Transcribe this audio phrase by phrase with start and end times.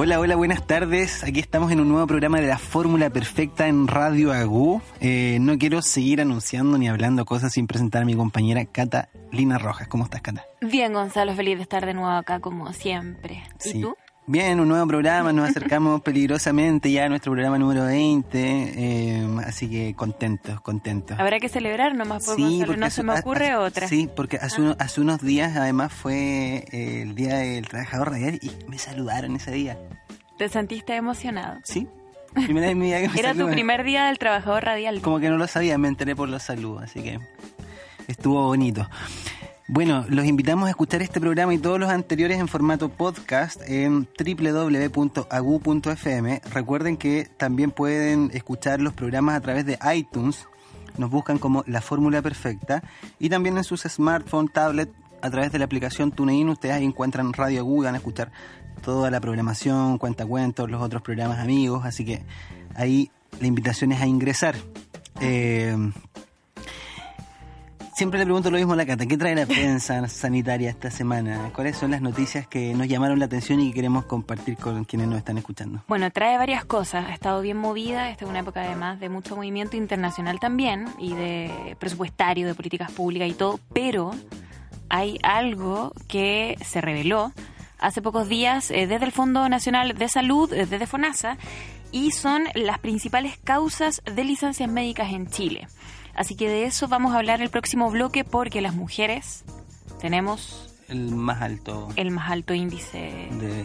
[0.00, 1.24] Hola, hola, buenas tardes.
[1.24, 4.80] Aquí estamos en un nuevo programa de la Fórmula Perfecta en Radio Agú.
[5.00, 9.88] Eh, no quiero seguir anunciando ni hablando cosas sin presentar a mi compañera Catalina Rojas.
[9.88, 10.44] ¿Cómo estás, Cata?
[10.60, 13.42] Bien, Gonzalo, feliz de estar de nuevo acá como siempre.
[13.64, 13.80] ¿Y Sí.
[13.80, 13.96] tú?
[14.30, 19.70] Bien, un nuevo programa, nos acercamos peligrosamente ya a nuestro programa número 20, eh, así
[19.70, 21.18] que contentos, contentos.
[21.18, 23.86] Habrá que celebrar nomás por Sí, Gonzalo, porque no hace- se me ocurre hace- otra.
[23.86, 23.88] Ah.
[23.88, 28.38] Sí, porque hace, uno- hace unos días además fue eh, el Día del Trabajador Radial
[28.42, 29.78] y me saludaron ese día.
[30.36, 31.58] ¿Te sentiste emocionado?
[31.64, 31.88] ¿Sí?
[32.34, 35.00] Primera vez en mi vida que me Era tu primer día del trabajador radial.
[35.00, 37.18] Como que no lo sabía, me enteré por los saludos, así que
[38.06, 38.86] estuvo bonito.
[39.70, 44.08] Bueno, los invitamos a escuchar este programa y todos los anteriores en formato podcast en
[44.18, 45.60] www.agu.fm.
[46.50, 50.48] Recuerden que también pueden escuchar los programas a través de iTunes.
[50.96, 52.82] Nos buscan como La Fórmula Perfecta.
[53.18, 56.48] Y también en sus smartphone, tablet, a través de la aplicación TuneIn.
[56.48, 58.32] Ustedes ahí encuentran Radio Agu y van a escuchar
[58.82, 61.84] toda la programación, cuentacuentos, los otros programas amigos.
[61.84, 62.22] Así que
[62.74, 64.56] ahí la invitación es a ingresar.
[65.20, 65.76] Eh,
[67.98, 69.06] Siempre le pregunto lo mismo a la Cata.
[69.06, 71.50] ¿Qué trae la prensa sanitaria esta semana?
[71.52, 75.08] ¿Cuáles son las noticias que nos llamaron la atención y que queremos compartir con quienes
[75.08, 75.82] nos están escuchando?
[75.88, 77.06] Bueno, trae varias cosas.
[77.08, 78.08] Ha estado bien movida.
[78.08, 82.92] Esta es una época además de mucho movimiento internacional también y de presupuestario, de políticas
[82.92, 83.58] públicas y todo.
[83.72, 84.12] Pero
[84.88, 87.32] hay algo que se reveló
[87.80, 91.36] hace pocos días eh, desde el Fondo Nacional de Salud, eh, desde FONASA,
[91.90, 95.66] y son las principales causas de licencias médicas en Chile.
[96.18, 99.44] Así que de eso vamos a hablar el próximo bloque porque las mujeres
[100.00, 103.64] tenemos El más alto el más alto índice de...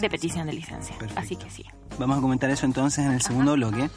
[0.00, 0.96] de petición de licencia.
[0.96, 1.20] Perfecto.
[1.20, 1.62] Así que sí.
[1.98, 3.90] Vamos a comentar eso entonces en el segundo bloque.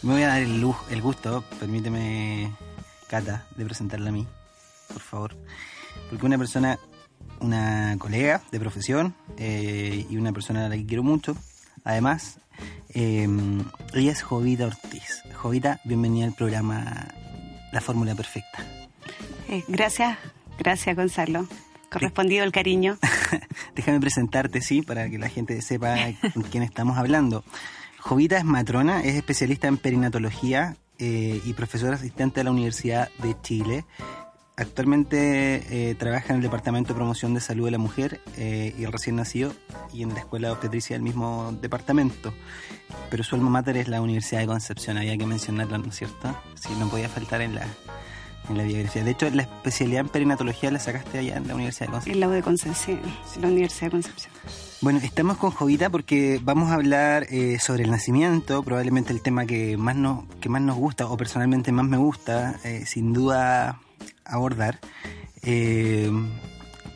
[0.00, 2.50] Me voy a dar el, luz, el gusto, permíteme,
[3.08, 4.26] Cata, de presentarla a mí,
[4.88, 5.36] por favor.
[6.08, 6.78] Porque una persona,
[7.40, 11.36] una colega de profesión eh, y una persona a la que quiero mucho,
[11.84, 12.38] además,
[12.94, 13.28] eh,
[13.94, 15.22] ella es Jovita Ortiz.
[15.34, 17.08] Jovita, bienvenida al programa
[17.72, 18.64] La Fórmula Perfecta.
[19.48, 20.18] Eh, gracias,
[20.58, 21.46] gracias Gonzalo.
[21.90, 22.98] Correspondido el cariño.
[23.74, 25.96] Déjame presentarte, sí, para que la gente sepa
[26.34, 27.44] con quién estamos hablando.
[28.00, 33.36] Jovita es matrona, es especialista en perinatología eh, y profesora asistente de la Universidad de
[33.42, 33.84] Chile.
[34.58, 38.84] Actualmente eh, trabaja en el Departamento de Promoción de Salud de la Mujer eh, y
[38.84, 39.52] el recién nacido
[39.92, 42.32] y en la Escuela de Obstetricia del mismo departamento.
[43.10, 46.34] Pero su alma mater es la Universidad de Concepción, había que mencionarla, ¿no es cierto?
[46.54, 47.66] Sí, no podía faltar en la,
[48.48, 49.04] en la biografía.
[49.04, 52.14] De hecho, la especialidad en perinatología la sacaste allá en la Universidad de Concepción.
[52.14, 53.00] En la U de Concepción,
[53.42, 54.32] la Universidad de Concepción.
[54.80, 59.44] Bueno, estamos con Jovita porque vamos a hablar eh, sobre el nacimiento, probablemente el tema
[59.44, 63.80] que más nos, que más nos gusta o personalmente más me gusta, eh, sin duda
[64.26, 64.78] abordar.
[65.42, 66.10] Eh,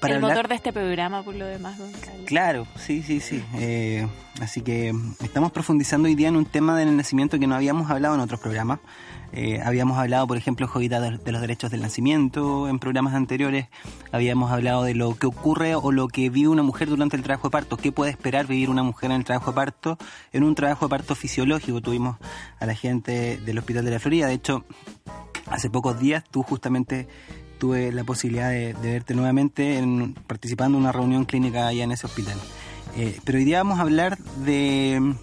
[0.00, 2.24] para el hablar- motor de este programa, por lo demás, Gonzalo.
[2.26, 3.42] Claro, sí, sí, sí.
[3.58, 4.06] Eh,
[4.40, 8.14] así que estamos profundizando hoy día en un tema del nacimiento que no habíamos hablado
[8.14, 8.80] en otros programas.
[9.32, 13.68] Eh, habíamos hablado, por ejemplo, Jovita, de los derechos del nacimiento en programas anteriores.
[14.10, 17.46] Habíamos hablado de lo que ocurre o lo que vive una mujer durante el trabajo
[17.46, 17.76] de parto.
[17.76, 19.98] ¿Qué puede esperar vivir una mujer en el trabajo de parto?
[20.32, 22.16] En un trabajo de parto fisiológico tuvimos
[22.58, 24.26] a la gente del Hospital de la Florida.
[24.26, 24.64] De hecho,
[25.46, 27.06] hace pocos días tú justamente
[27.60, 32.06] tuve la posibilidad de, verte nuevamente en- participando en una reunión clínica allá en ese
[32.06, 32.38] hospital.
[32.96, 35.14] Eh, pero hoy día vamos a hablar de...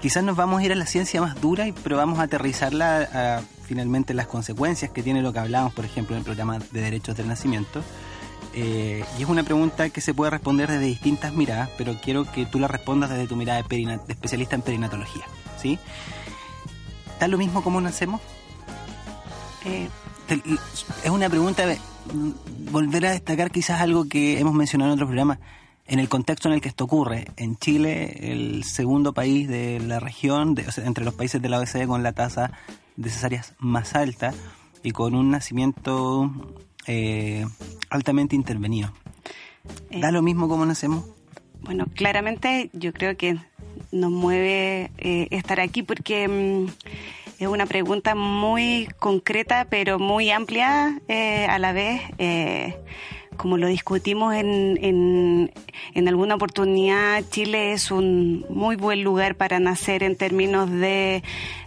[0.00, 3.08] Quizás nos vamos a ir a la ciencia más dura, y- pero vamos a aterrizarla
[3.38, 6.80] a finalmente las consecuencias que tiene lo que hablamos, por ejemplo, en el programa de
[6.82, 7.82] derechos del nacimiento.
[8.52, 12.44] Eh, y es una pregunta que se puede responder desde distintas miradas, pero quiero que
[12.46, 15.24] tú la respondas desde tu mirada de, especialista en perinatología.
[15.60, 15.78] ¿sí?
[17.20, 18.20] ¿Da lo mismo como nacemos?
[19.64, 19.88] Eh,
[20.28, 21.64] es una pregunta,
[22.70, 25.38] volver a destacar quizás algo que hemos mencionado en otros programas,
[25.86, 27.26] en el contexto en el que esto ocurre.
[27.36, 31.48] En Chile, el segundo país de la región, de- o sea, entre los países de
[31.48, 32.50] la OECD con la tasa
[32.96, 34.34] de cesáreas más alta
[34.82, 36.30] y con un nacimiento
[36.88, 37.44] eh,
[37.90, 38.92] altamente intervenido.
[39.90, 41.04] eh, ¿Da lo mismo como nacemos?
[41.62, 43.38] Bueno, claramente yo creo que
[43.92, 46.66] nos mueve eh, estar aquí porque mm,
[47.38, 52.00] es una pregunta muy concreta pero muy amplia eh, a la vez.
[52.18, 52.76] eh,
[53.36, 55.52] como lo discutimos en, en,
[55.94, 61.22] en alguna oportunidad, Chile es un muy buen lugar para nacer en términos de,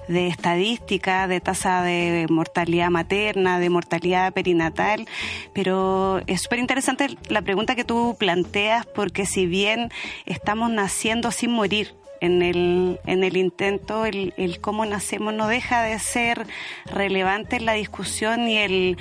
[0.08, 5.08] de estadística, de tasa de mortalidad materna, de mortalidad perinatal,
[5.54, 9.90] pero es súper interesante la pregunta que tú planteas porque si bien
[10.26, 15.83] estamos naciendo sin morir, en el, en el intento, el, el cómo nacemos no deja
[15.83, 16.48] de ser
[16.86, 18.98] relevante en la discusión y el,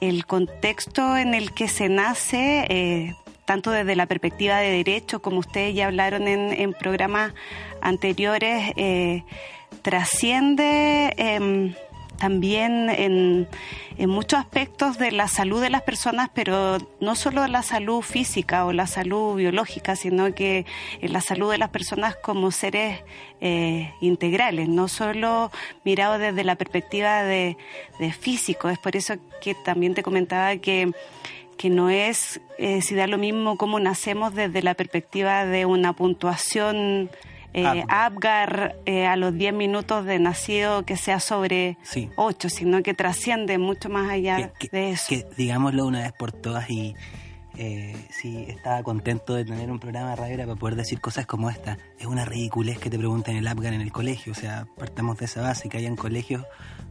[0.00, 3.14] el contexto en el que se nace eh,
[3.44, 7.34] tanto desde la perspectiva de derechos, como ustedes ya hablaron en, programas
[7.80, 9.24] anteriores, eh,
[9.82, 11.74] trasciende em,
[12.20, 13.48] también en,
[14.08, 18.72] muchos aspectos de la salud de las personas, pero no solo la salud física o
[18.72, 20.64] la salud biológica, sino que
[21.00, 23.00] en la salud de las personas como seres
[23.40, 25.50] eh, integrales, no solo
[25.84, 27.56] mirado desde la perspectiva de,
[28.18, 28.68] físico.
[28.68, 30.92] Es por eso que también te comentaba que
[31.56, 35.92] que no es eh, si da lo mismo cómo nacemos desde la perspectiva de una
[35.92, 37.10] puntuación
[37.52, 41.76] eh, Apgar eh, a los 10 minutos de nacido que sea sobre
[42.16, 45.06] 8, sino que trasciende mucho más allá de eso.
[45.08, 46.94] Que digámoslo una vez por todas y
[47.56, 51.50] eh, sí, estaba contento de tener un programa de radio para poder decir cosas como
[51.50, 51.78] esta.
[51.98, 55.26] Es una ridiculez que te pregunten el Apgar en el colegio, o sea, partamos de
[55.26, 56.44] esa base, que hayan colegios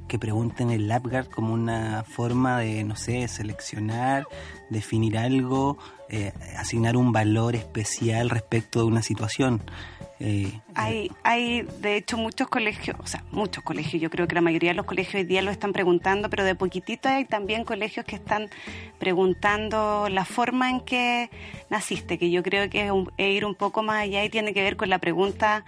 [0.10, 4.28] que pregunten el APGAR como una forma de, no sé, seleccionar,
[4.70, 5.78] definir algo,
[6.10, 9.62] eh, asignar un valor especial respecto de una situación.
[10.76, 14.72] Hay, hay, de hecho, muchos colegios, o sea, muchos colegios, yo creo que la mayoría
[14.72, 18.18] de los colegios hoy día lo están preguntando, pero de poquitito hay también colegios que
[18.18, 18.50] están
[18.98, 21.30] preguntando la forma en que
[21.70, 22.88] naciste, que yo creo que
[23.18, 25.64] es, ir un poco más allá y tiene que ver con la pregunta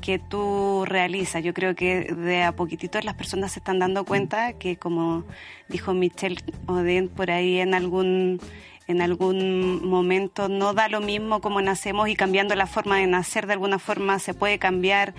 [0.00, 1.42] que tú realizas.
[1.42, 5.24] Yo creo que de a poquitito las personas se están dando cuenta que, como
[5.68, 8.40] dijo Michelle Oden por ahí en algún
[8.88, 13.46] en algún momento no da lo mismo como nacemos y cambiando la forma de nacer
[13.46, 15.14] de alguna forma se puede cambiar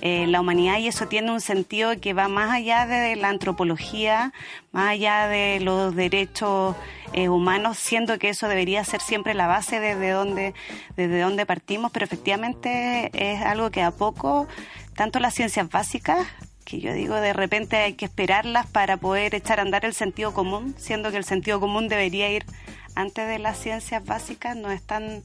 [0.00, 4.32] eh, la humanidad y eso tiene un sentido que va más allá de la antropología,
[4.72, 6.74] más allá de los derechos
[7.12, 10.54] eh, humanos, siendo que eso debería ser siempre la base desde donde,
[10.96, 14.48] desde donde partimos, pero efectivamente es algo que a poco,
[14.96, 16.26] tanto las ciencias básicas,
[16.64, 20.34] que yo digo de repente hay que esperarlas para poder echar a andar el sentido
[20.34, 22.44] común, siendo que el sentido común debería ir
[22.94, 25.22] antes de las ciencias básicas, nos están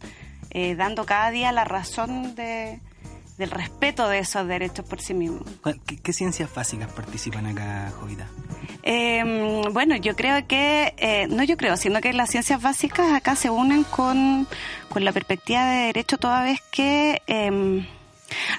[0.51, 2.79] eh, dando cada día la razón de,
[3.37, 5.43] del respeto de esos derechos por sí mismos.
[6.03, 8.27] ¿Qué, ciencias básicas participan acá, Jovita?
[8.83, 13.35] Em, bueno, yo creo que, eh, no yo creo, sino que las ciencias básicas acá
[13.35, 14.47] se unen con,
[14.89, 17.87] con la perspectiva de derecho toda vez que, eh,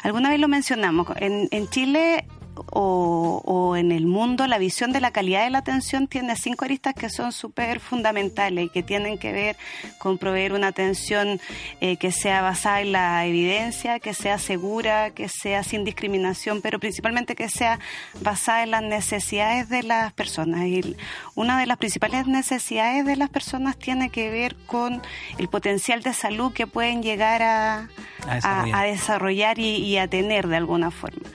[0.03, 2.27] alguna vez lo mencionamos, en, en Chile
[2.71, 6.95] o, en el mundo, la visión de la calidad de la atención tiene cinco aristas
[6.95, 9.57] que son súper fundamentales y que tienen que ver
[9.99, 11.41] con proveer una atención
[11.81, 16.79] eh, que sea basada en la evidencia, que sea segura, que sea sin discriminación, pero
[16.79, 17.79] principalmente que sea
[18.21, 20.67] basada en las necesidades de las personas.
[20.67, 20.97] Y
[21.35, 25.03] una de las principales necesidades de las personas tiene que ver con
[25.39, 27.89] el potencial de salud que pueden llegar a,
[28.29, 31.29] a desarrollar, y, a tener de alguna forma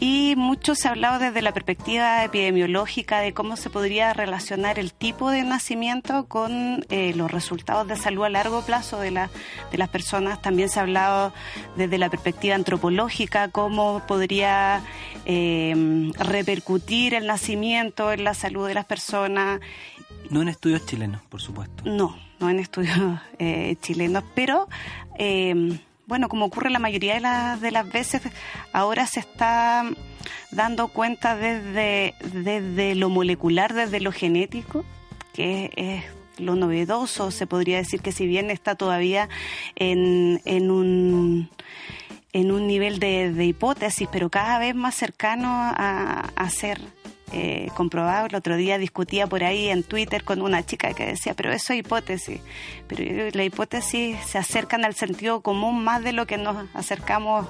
[0.00, 4.92] y mucho se ha hablado desde la perspectiva epidemiológica de cómo se podría relacionar el
[4.92, 9.30] tipo de nacimiento con eh, los resultados de salud a largo plazo de, la,
[9.72, 10.40] de las personas.
[10.40, 11.32] También se ha hablado
[11.76, 14.82] desde la perspectiva antropológica, cómo podría
[15.24, 19.60] em, repercutir el nacimiento en la salud de las personas.
[20.30, 21.82] No en estudios chilenos, por supuesto.
[21.84, 24.68] No, no en estudios eh, chilenos, pero...
[25.18, 28.22] Eh, bueno, como ocurre la mayoría de, de las veces,
[28.72, 29.84] ahora se está
[30.50, 34.86] dando cuenta desde, desde lo molecular, desde lo genético,
[35.34, 36.04] que es,
[36.40, 39.28] lo novedoso, se podría decir que si bien está todavía
[39.76, 41.50] en, en un
[42.34, 46.78] en un nivel de, de, hipótesis, pero cada vez más cercano a, a ser
[47.32, 48.26] eh, comprobado.
[48.26, 51.72] El otro día discutía por ahí en Twitter con una chica que decía, pero eso
[51.72, 52.40] es hipótesis.
[52.86, 57.46] Pero la hipótesis se acercan al sentido común más de lo que nos acercamos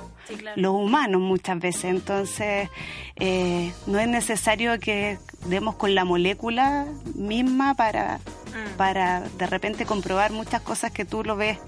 [0.57, 1.85] los humanos muchas veces.
[1.85, 2.69] Entonces,
[3.17, 8.77] eh, no es necesario que demos con la molécula misma para, mm.
[8.77, 11.59] para de repente comprobar muchas cosas que tú lo ves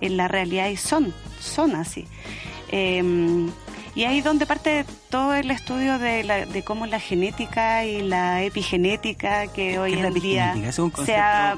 [0.00, 2.06] en la realidad y son, son así.
[2.70, 3.48] Eh,
[3.94, 8.42] y ahí donde parte todo el estudio de, la, de cómo la genética y la
[8.42, 10.54] epigenética que hoy en día
[11.04, 11.56] se ha,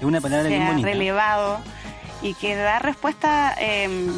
[0.00, 1.60] una palabra relevado
[2.22, 4.12] y que da respuesta em,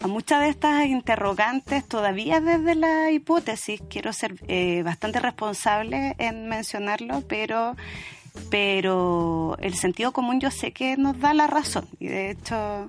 [0.00, 3.82] a muchas de estas interrogantes todavía desde la hipótesis.
[3.88, 7.76] Quiero ser eh, bastante responsable en mencionarlo, pero
[8.50, 11.86] pero el sentido común yo sé que nos da la razón.
[12.00, 12.88] Y de hecho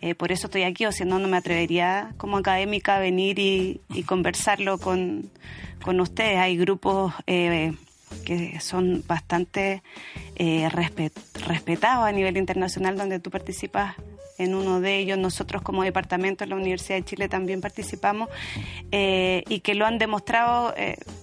[0.00, 3.38] eh, por eso estoy aquí, o si no, no me atrevería como académica a venir
[3.38, 5.30] y, conversarlo con,
[6.00, 6.38] ustedes.
[6.38, 7.72] Hay grupos eh,
[8.24, 9.82] que son bastante
[10.36, 13.96] eh, respetados a nivel internacional donde tú participas
[14.38, 15.18] en uno de ellos.
[15.18, 18.28] Nosotros como departamento en la Universidad de Chile también participamos
[18.90, 20.74] y que lo han demostrado,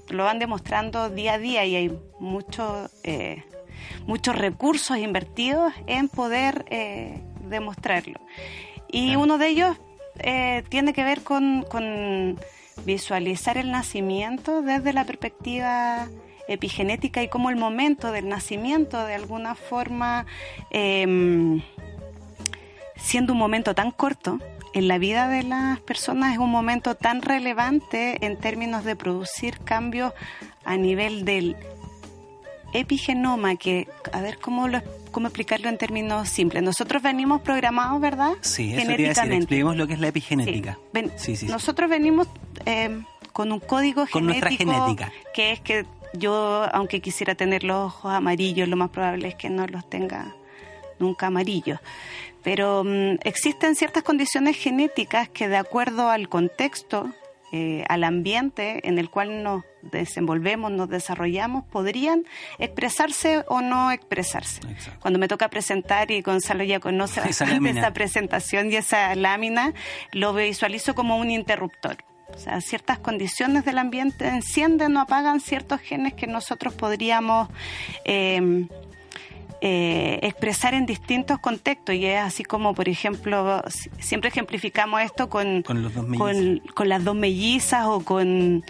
[0.10, 2.92] lo van demostrando día a día y hay muchos
[4.06, 8.20] muchos recursos invertidos en poder eh, demostrarlo.
[8.88, 9.78] Y uno de ellos
[10.20, 12.40] eh, tiene que ver con, con
[12.86, 16.08] visualizar el nacimiento desde la perspectiva
[16.48, 20.26] epigenética y cómo el momento del nacimiento de alguna forma,
[20.70, 21.62] em,
[22.96, 24.40] siendo un momento tan corto,
[24.74, 29.60] en la vida de las personas es un momento tan relevante en términos de producir
[29.60, 30.14] cambios
[30.66, 31.56] a nivel del
[32.80, 36.64] epigenoma, que, a ver cómo, lo, cómo explicarlo en términos simples.
[36.64, 38.34] Nosotros venimos programados, ¿verdad?
[38.42, 39.38] Sí, eso Genéticamente.
[39.38, 40.78] Expliquemos lo que es la epigenética.
[41.18, 41.36] Sí.
[41.36, 42.28] Sí, nosotros venimos
[42.66, 43.02] eh,
[43.34, 45.12] con un código con nuestra genética.
[45.34, 49.50] que es que yo, aunque quisiera tener los ojos amarillos, lo más probable es que
[49.50, 50.36] no los tenga
[51.00, 51.80] nunca amarillos.
[52.44, 57.10] Pero mm, existen ciertas condiciones genéticas que de acuerdo al contexto,
[57.58, 62.26] eh, al ambiente en el cual nos desenvolvemos, nos desarrollamos, podrían
[62.60, 64.60] expresarse o no expresarse.
[65.00, 69.74] Cuando me toca presentar, y Gonzalo ya conoce esa, esa presentación y esa lámina,
[70.12, 72.04] lo visualizo como un interruptor.
[72.34, 77.48] O sea, ciertas condiciones del ambiente encienden o apagan ciertos genes que nosotros podríamos
[78.04, 78.68] eh,
[79.68, 81.96] eh, expresar en distintos contextos.
[81.96, 83.64] Y es así como, por ejemplo,
[83.98, 88.64] siempre ejemplificamos esto con, con, las dos mellizas o con,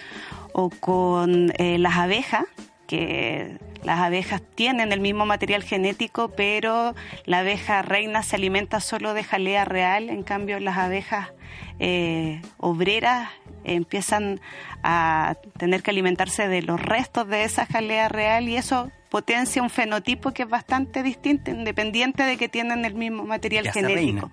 [0.53, 2.45] o con eh, las abejas,
[2.87, 9.13] que las abejas tienen el mismo material genético, pero la abeja reina se alimenta solo
[9.13, 11.27] de jalea real, en cambio las abejas
[11.79, 13.31] eh, obreras
[13.65, 14.39] empiezan
[14.83, 19.69] a tener que alimentarse de los restos de esa jalea real y eso potencia un
[19.69, 24.29] fenotipo que es bastante distinto, independiente de que tienen el mismo material genético.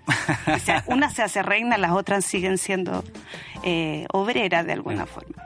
[0.47, 3.05] o sea, una se hace reina, las otras siguen siendo
[3.63, 5.43] eh, obreras de alguna forma.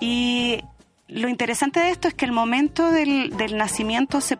[0.00, 0.60] Y
[1.08, 4.38] lo interesante de esto es que el momento del, del nacimiento se...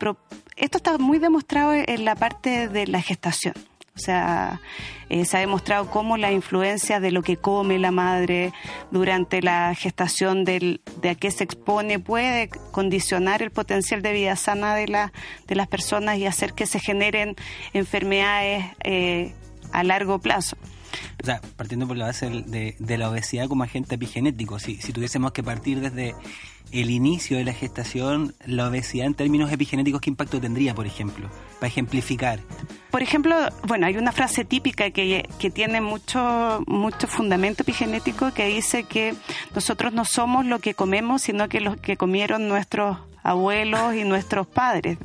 [0.57, 3.55] esto está muy demostrado en la parte de la gestación.
[4.01, 4.61] Sea,
[5.09, 8.53] eh, se ha demostrado cómo la influencia de lo que come la madre
[8.91, 14.37] durante la gestación del, de a qué se expone puede condicionar el potencial de vida
[14.37, 15.11] sana de,
[15.47, 17.37] de las personas y hacer que se generen
[17.73, 19.35] enfermedades eh,
[19.73, 20.57] a largo plazo.
[21.23, 25.33] O sea, partiendo por la base de, la obesidad como agente epigenético, si, si tuviésemos
[25.33, 26.15] que partir desde
[26.73, 31.29] el inicio de la gestación, la obesidad en términos epigenéticos, ¿qué impacto tendría, por ejemplo?
[31.59, 32.41] Para ejemplificar.
[32.91, 33.35] Por ejemplo,
[33.67, 39.15] bueno, hay una frase típica que, que tiene mucho, mucho fundamento epigenético que dice que
[39.55, 44.47] nosotros no somos lo que comemos, sino que lo que comieron nuestros abuelos y nuestros
[44.47, 44.99] padres.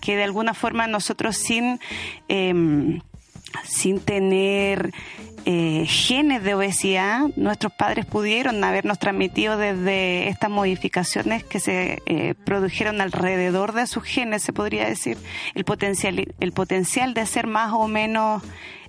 [0.00, 1.80] Que de alguna forma nosotros sin...
[2.28, 3.00] Eh,
[3.64, 4.92] sin tener
[5.46, 12.34] eh, genes de obesidad, nuestros padres pudieron habernos transmitido desde estas modificaciones que se eh,
[12.44, 15.16] produjeron alrededor de sus genes, se podría decir,
[15.54, 18.42] el potencial, el potencial de ser más o menos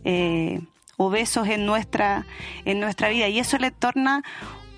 [0.04, 0.60] eh,
[0.98, 2.26] obesos en nuestra,
[2.66, 3.30] en nuestra vida.
[3.30, 4.24] Y eso le torna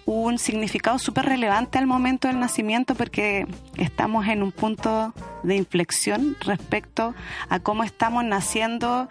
[0.06, 6.36] un significado súper relevante al momento del nacimiento porque estamos en un punto de inflexión
[6.42, 7.16] respecto
[7.50, 9.08] a cómo estamos naciendo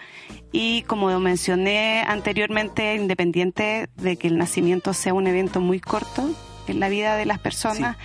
[0.52, 6.28] y como mencioné anteriormente, independiente de que el nacimiento sea un evento muy corto
[6.68, 7.96] en la vida de las personas,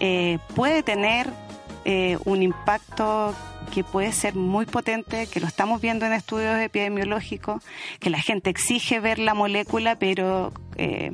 [0.00, 1.28] eh, puede tener
[1.84, 3.34] eh, un impacto
[3.72, 7.62] que puede ser muy potente, que lo estamos viendo en estudios epidemiológicos,
[8.00, 10.52] que la gente exige ver la molécula, pero...
[10.76, 11.12] Eh,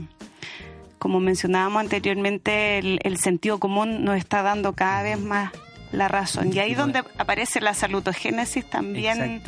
[1.00, 5.50] como mencionábamos anteriormente, el, sentido común nos está dando cada vez más
[5.90, 6.52] la razón.
[6.54, 9.42] Y ahí donde aparece la salutogénesis también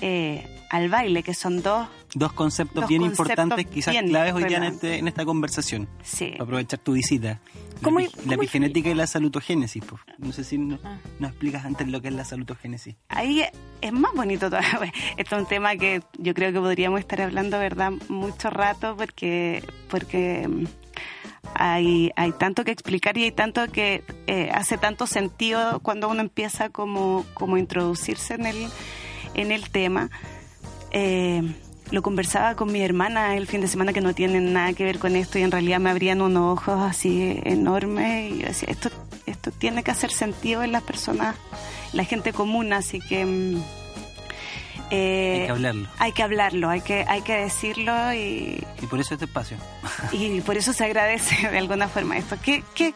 [0.00, 1.88] eh, al baile, que son dos...
[2.14, 5.88] Dos conceptos bien importantes, quizás claves hoy día en, este, en esta conversación.
[6.02, 6.34] Sí.
[6.38, 7.40] aprovechar tu visita.
[7.82, 9.82] ¿Cómo, la, epigenética y la salutogénesis.
[10.18, 10.98] No sé si ah.
[11.18, 12.96] nos explicas antes lo que es la salutogénesis.
[13.08, 13.42] Ahí
[13.80, 14.92] es más bonito todavía.
[15.16, 19.64] Esto es un tema que yo creo que podríamos estar hablando, ¿verdad?, mucho rato porque...
[19.88, 20.48] porque
[21.54, 26.20] hay, hay tanto que explicar y hay tanto que eh, hace tanto sentido cuando uno
[26.20, 28.68] empieza como, como introducirse en el,
[29.34, 30.10] en el tema.
[30.90, 31.42] Eh,
[31.90, 34.98] lo conversaba con mi hermana el fin de semana que no tienen nada que ver
[34.98, 38.90] con esto y en realidad me abrían unos ojos así enormes y yo decía, esto,
[39.26, 41.36] esto tiene que hacer sentido en las personas,
[41.92, 43.58] la gente común, así que...
[44.92, 45.88] Mm, eh, hay que hablarlo.
[45.98, 48.62] Hay que hablarlo, hay que, hay que decirlo y...
[48.80, 49.56] Y por eso este espacio.
[50.12, 52.36] y por eso se agradece de alguna forma esto.
[52.42, 52.94] ¿Qué, qué,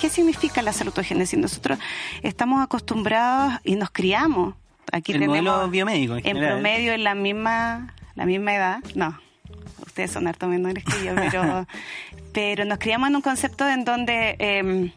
[0.00, 1.38] qué significa la salutogénesis?
[1.38, 1.78] Nosotros
[2.22, 4.54] estamos acostumbrados y nos criamos.
[4.90, 8.78] Aquí el tenemos biomédico en, en promedio en la misma, la misma edad.
[8.94, 9.18] No,
[9.86, 11.66] ustedes son harto menores que yo, pero,
[12.32, 14.36] pero nos criamos en un concepto en donde...
[14.38, 14.92] Eh,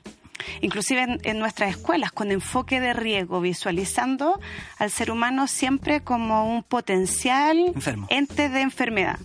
[0.61, 4.39] inclusive en, nuestras escuelas, con enfoque de riesgo, visualizando
[4.77, 7.73] al ser humano siempre como un potencial
[8.09, 9.19] ente de enfermedad.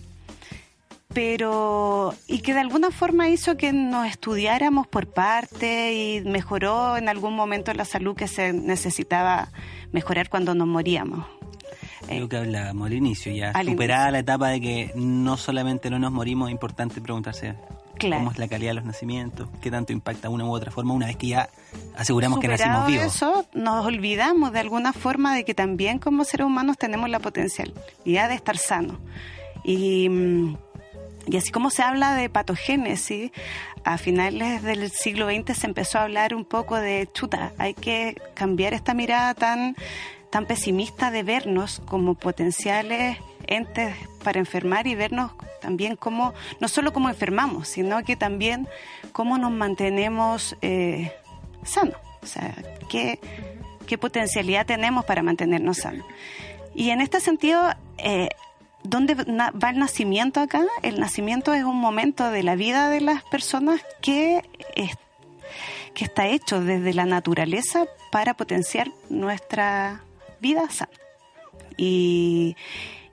[1.13, 7.07] Pero y que de alguna forma hizo que nos estudiáramos por parte y mejoró en
[7.07, 9.49] algún momento la salud que se necesitaba
[9.93, 11.25] mejorar cuando nos moríamos.
[12.09, 16.11] Lo que hablábamos al inicio, ya superada la etapa de que no solamente no nos
[16.11, 17.55] morimos, es importante preguntarse
[17.99, 21.07] cómo es la calidad de los nacimientos, qué tanto impacta una u otra forma una
[21.07, 21.49] vez que ya
[21.95, 23.15] aseguramos que nacimos vivos.
[23.15, 28.29] eso, nos olvidamos de alguna forma de que también como seres humanos tenemos la potencialidad
[28.29, 28.97] de estar sanos.
[29.63, 30.57] Y mm,
[31.27, 33.31] y así como se habla de patogénesis,
[33.83, 38.15] a finales del siglo XX se empezó a hablar un poco de chuta, hay que
[38.33, 39.75] cambiar esta mirada tan,
[40.29, 46.93] tan pesimista de vernos como potenciales entes para enfermar y vernos también como, no solo
[46.93, 48.67] como enfermamos, sino que también
[49.11, 51.11] cómo nos mantenemos eh,
[51.63, 51.97] sanos.
[52.21, 52.53] O sea,
[52.89, 53.19] qué,
[53.87, 56.05] qué potencialidad tenemos para mantenernos sanos.
[56.73, 58.29] Y en este sentido, eh,
[58.87, 60.63] ¿Dónde va el nacimiento acá?
[60.83, 64.43] El nacimiento es un momento de la vida de las personas que,
[65.95, 70.03] que está hecho desde la naturaleza para potenciar nuestra
[70.39, 70.91] vida sana.
[71.77, 72.55] Y,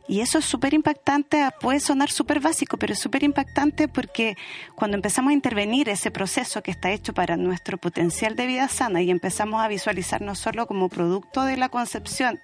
[0.08, 4.36] y eso es súper impactante, puede sonar súper básico, pero es súper impactante porque
[4.74, 9.02] cuando empezamos a intervenir ese proceso que está hecho para nuestro potencial de vida sana
[9.02, 12.40] y empezamos a visualizarnos solo como producto de la concepción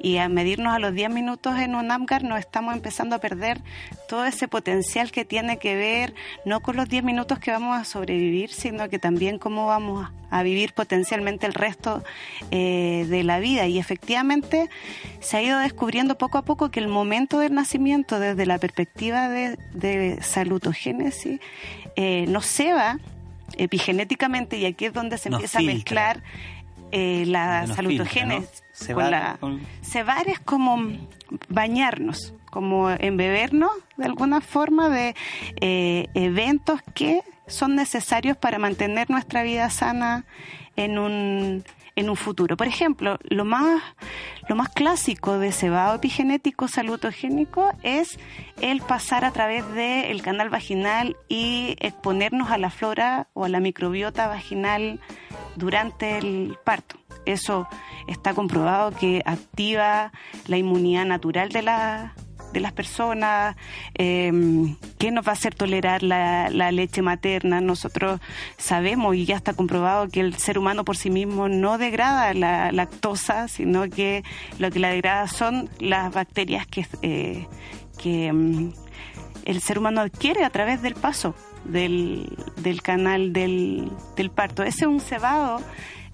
[0.00, 3.60] y a medirnos a los 10 minutos en un AMGAR nos estamos empezando a perder
[4.08, 6.14] todo ese potencial que tiene que ver
[6.44, 10.42] no con los 10 minutos que vamos a sobrevivir, sino que también cómo vamos a
[10.42, 12.02] vivir potencialmente el resto
[12.50, 13.66] eh, de la vida.
[13.66, 14.70] Y efectivamente
[15.20, 19.28] se ha ido descubriendo poco a poco que el momento del nacimiento desde la perspectiva
[19.28, 21.40] de, de salutogénesis
[21.96, 22.98] eh, no se va
[23.56, 26.22] epigenéticamente y aquí es donde se empieza a mezclar
[26.92, 29.38] eh, la salutogénesis Cebar,
[29.82, 30.78] Cebar es como
[31.48, 35.14] bañarnos, como embebernos de alguna forma de
[35.60, 40.24] eh, eventos que son necesarios para mantener nuestra vida sana
[40.76, 41.64] en un,
[41.94, 42.56] en un futuro.
[42.56, 43.82] Por ejemplo, lo más,
[44.48, 48.18] lo más clásico de cebado epigenético salutogénico es
[48.62, 53.60] el pasar a través del canal vaginal y exponernos a la flora o a la
[53.60, 55.00] microbiota vaginal
[55.56, 56.99] durante el parto.
[57.26, 57.66] Eso
[58.06, 60.12] está comprobado que activa
[60.46, 62.14] la inmunidad natural de, la,
[62.52, 63.56] de las personas,
[63.94, 64.32] eh,
[64.98, 67.60] que nos va a hacer tolerar la, leche materna.
[67.60, 68.20] Nosotros
[68.56, 72.72] sabemos y ya está comprobado que el ser humano por sí mismo no degrada la
[72.72, 74.24] lactosa, sino que
[74.58, 77.46] lo que la degrada son las bacterias que, eh,
[77.98, 78.72] que em,
[79.44, 84.62] el ser humano adquiere a través del paso del, del canal del, del parto.
[84.62, 85.60] Ese es un cebado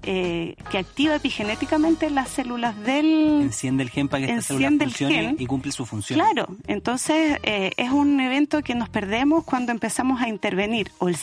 [0.07, 3.43] eh, que activa epigenéticamente las células del...
[3.43, 6.19] Enciende el gen para que esta célula funcione y cumple su función.
[6.19, 11.17] Claro, entonces eh, es un evento que nos perdemos cuando empezamos a intervenir o el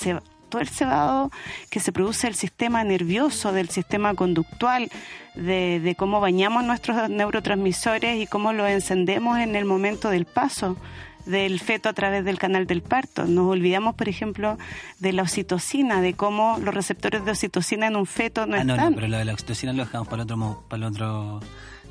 [0.50, 1.32] todo el cebado
[1.72, 4.92] que se produce del sistema nervioso, del sistema conductual,
[5.34, 10.78] de, de, cómo bañamos nuestros neurotransmisores y cómo los encendemos en el momento del paso
[11.26, 13.26] del feto a través del canal del parto.
[13.26, 14.58] Nos olvidamos, por ejemplo,
[15.00, 18.92] de la oxitocina, de cómo los receptores de oxitocina en un feto no ah, están.
[18.92, 21.40] No, pero lo de la oxitocina lo dejamos para el otro, para el otro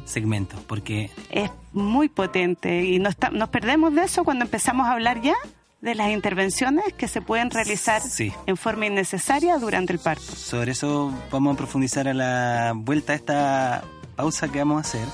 [0.05, 1.11] segmento, porque...
[1.31, 5.37] Es muy potente y nos, nos perdemos de eso cuando empezamos a hablar ya
[5.81, 8.01] de las intervenciones que se pueden realizar
[8.47, 10.37] en forma innecesaria durante el parto.
[10.37, 15.09] Sobre eso vamos a profundizar a la vuelta a esta pausa que vamos a hacer,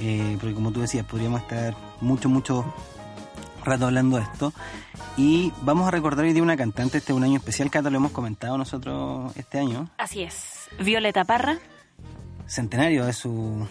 [0.00, 2.74] eh, porque como tú decías, podríamos estar mucho, mucho
[3.64, 4.52] rato hablando de esto.
[5.16, 7.96] Y vamos a recordar hoy día una cantante, este es un año especial, Cata, lo
[7.96, 9.88] hemos comentado nosotros este año.
[9.98, 10.68] Así es.
[10.80, 11.58] Violeta Parra.
[12.46, 13.66] Centenario de su,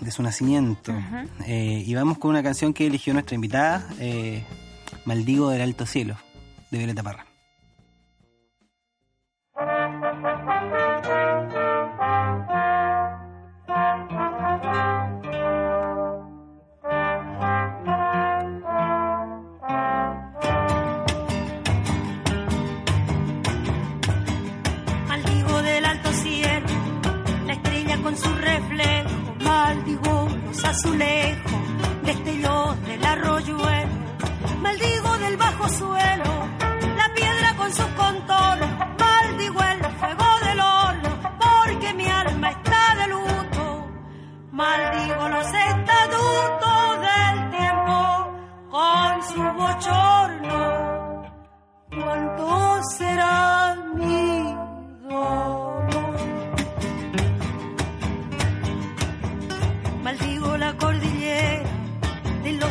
[0.00, 0.92] de su nacimiento.
[1.46, 4.44] Eh, y vamos con una canción que eligió nuestra invitada, eh,
[5.04, 6.16] Maldigo del Alto Cielo,
[6.70, 7.29] de Violeta Parra.
[30.80, 31.56] Azulejo,
[32.04, 33.92] destellos del arroyuelo,
[34.62, 36.48] maldigo del bajo suelo,
[36.96, 43.06] la piedra con sus contornos, maldigo el fuego del horno, porque mi alma está de
[43.08, 43.90] luto,
[44.52, 47.98] maldigo los estatutos del tiempo
[48.70, 51.22] con su bochorno,
[51.90, 53.59] ¿cuánto será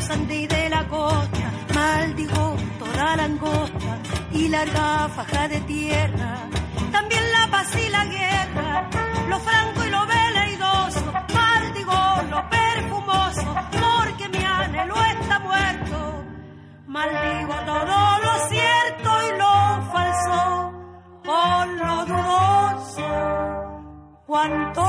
[0.10, 4.00] De la costa, maldigo toda la angosta
[4.32, 6.50] y larga faja de tierra.
[6.92, 8.90] También la paz y la guerra,
[9.30, 11.94] lo franco y lo veleidoso, maldigo
[12.32, 16.26] lo perfumoso, porque mi anhelo está muerto.
[16.88, 20.74] Maldigo todo lo cierto y lo falso,
[21.24, 23.08] con lo dudoso.
[24.26, 24.89] ¿Cuánto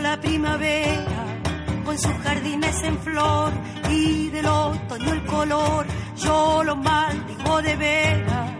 [0.00, 1.24] La primavera
[1.84, 3.52] con sus jardines en flor
[3.90, 5.86] y del otoño el color.
[6.16, 8.50] Yo lo maldigo de veras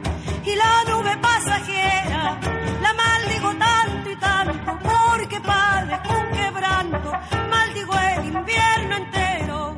[0.44, 2.40] y la nube pasajera
[2.80, 7.12] la maldigo tanto y tanto porque padezco un quebranto.
[7.50, 9.76] Maldigo el invierno entero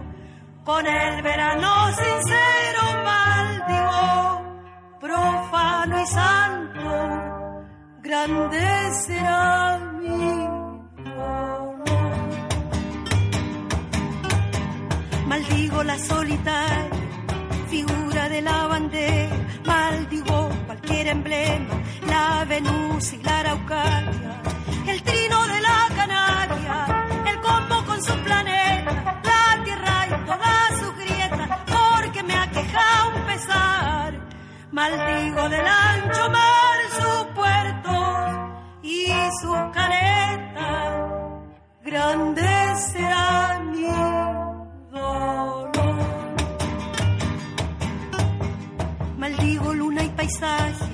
[0.62, 2.82] con el verano sincero.
[3.04, 4.42] Maldigo
[5.00, 7.64] profano y santo.
[8.02, 10.55] Grande será mi
[15.84, 16.90] La solitaria
[17.68, 21.74] figura de la bandera, maldigo cualquier emblema,
[22.08, 24.42] la Venus y la Araucaria,
[24.88, 30.96] el trino de la Canaria, el combo con su planeta, la tierra y todas sus
[30.96, 34.14] grietas, porque me aqueja un pesar.
[34.72, 39.06] Maldigo del ancho mar sus puertos y
[39.40, 40.94] sus caretas,
[41.84, 43.86] grande será mi
[49.18, 50.84] Maldigo luna y paisaje,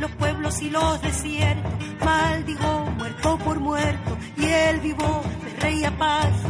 [0.00, 1.72] los pueblos y los desiertos.
[2.04, 6.48] Maldigo muerto por muerto y el vivo de rey apaje.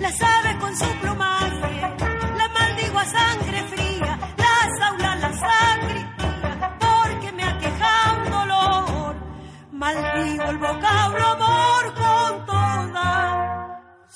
[0.00, 1.80] Las aves con su plumaje,
[2.38, 4.18] la maldigo a sangre fría.
[4.36, 9.16] Las aulas, la sacristía, porque me aqueja un dolor.
[9.72, 13.37] Maldigo el vocablo amor con toda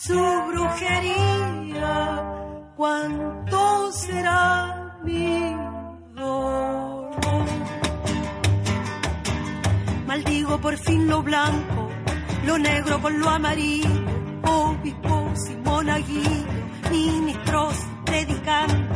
[0.04, 1.94] su brujería.
[2.76, 5.54] ¿Cuánto será mi
[6.14, 7.10] dolor?
[10.06, 11.88] Maldigo por fin lo blanco,
[12.46, 13.88] lo negro con lo amarillo,
[14.42, 16.46] obispos y monaguillos,
[16.90, 18.94] ministros predicando.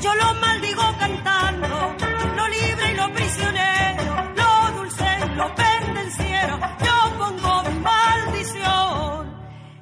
[0.00, 1.94] Yo lo maldigo cantando,
[2.36, 6.58] lo libre y lo prisionero, lo dulce y lo pendenciero.
[6.84, 7.63] Yo pongo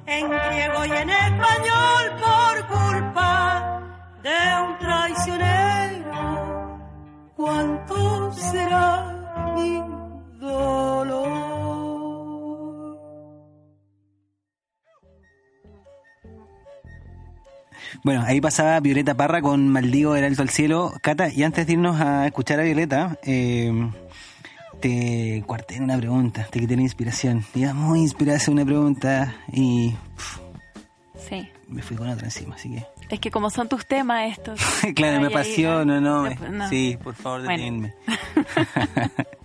[0.05, 3.81] en griego y en español por culpa
[4.21, 6.13] de un traicionero.
[7.35, 9.81] ¿Cuánto será mi
[10.39, 11.43] dolor?
[18.03, 20.91] Bueno, ahí pasaba Violeta Parra con Maldigo del Alto al Cielo.
[21.01, 23.71] Cata, y antes de irnos a escuchar a Violeta, eh,
[24.83, 27.45] te cuarté una pregunta, te quité la inspiración.
[27.55, 30.41] Iba muy inspirada hacer una pregunta y pf,
[31.29, 31.49] Sí.
[31.69, 32.85] me fui con otra encima, así que...
[33.09, 34.59] Es que como son tus temas estos.
[34.95, 36.23] claro, me apasiono, ¿no?
[36.23, 36.67] Después- no.
[36.67, 37.89] Sí, por favor, Bueno.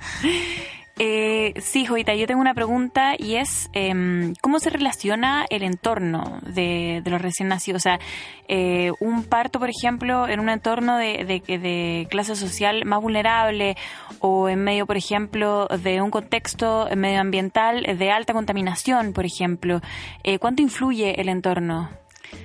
[1.01, 6.41] Eh, sí, Jovita, yo tengo una pregunta y es em, ¿cómo se relaciona el entorno
[6.43, 7.83] de, los recién nacidos?
[7.83, 8.01] O sea,
[8.49, 13.77] eh, un parto, por ejemplo, en un entorno de clase social más vulnerable
[14.21, 19.81] o en medio, por ejemplo, de un contexto medioambiental de alta contaminación, por ejemplo.
[20.25, 21.91] Eh, ¿Cuánto influye el entorno?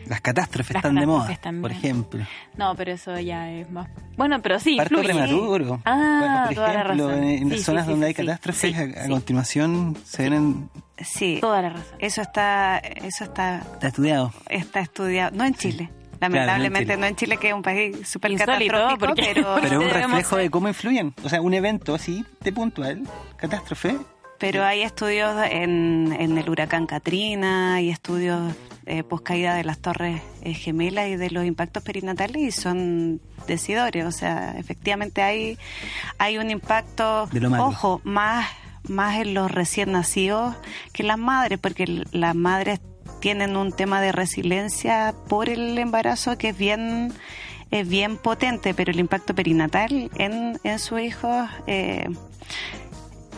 [0.07, 1.61] Las catástrofes Las están de moda, catástrofes también.
[1.61, 2.25] por ejemplo.
[2.57, 3.87] No, pero eso ya es más...
[4.15, 5.13] Bueno, pero sí, Parto influye.
[5.13, 5.81] prematuro.
[5.85, 7.23] Ah, Bueno, por toda la ejemplo, razón.
[7.23, 8.21] en, en las Sí, zonas sí, donde sí, hay sí.
[8.25, 9.09] catástrofes, Sí, a, a sí.
[9.11, 10.69] continuación se ven...
[10.99, 11.95] Sí, Toda la razón.
[11.99, 14.31] eso está, eso está, Está estudiado.
[14.49, 15.89] está estudiado, no en Chile.
[15.89, 15.89] Chile.
[16.21, 19.89] Lamentablemente no en Chile, que es un país súper catastrófico, porque- pero, Pero es un
[19.89, 21.13] reflejo de cómo influyen.
[21.23, 23.01] O sea, un evento así, de puntual,
[23.35, 23.97] catástrofe.
[24.39, 28.53] Pero hay estudios en, en el huracán Katrina, hay estudios
[28.85, 33.21] eh, post caída de las torres eh, gemelas y de los impactos perinatales y son
[33.47, 34.05] decidores.
[34.05, 35.57] O sea, efectivamente hay,
[36.17, 38.45] hay un impacto, ojo, más,
[38.87, 40.55] más en los recién nacidos
[40.91, 42.81] que en las madres, porque las madres
[43.21, 47.13] tienen un tema de resiliencia por el embarazo que es bien
[47.71, 52.07] es bien potente, pero el impacto perinatal en, en sus hijos eh,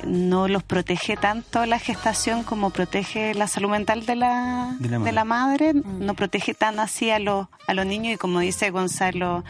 [0.05, 4.99] no los protege tanto la gestación como protege la salud mental de la, De la
[4.99, 5.13] de madre.
[5.13, 9.43] la madre, no protege tan así a los, a los niños y como dice Gonzalo,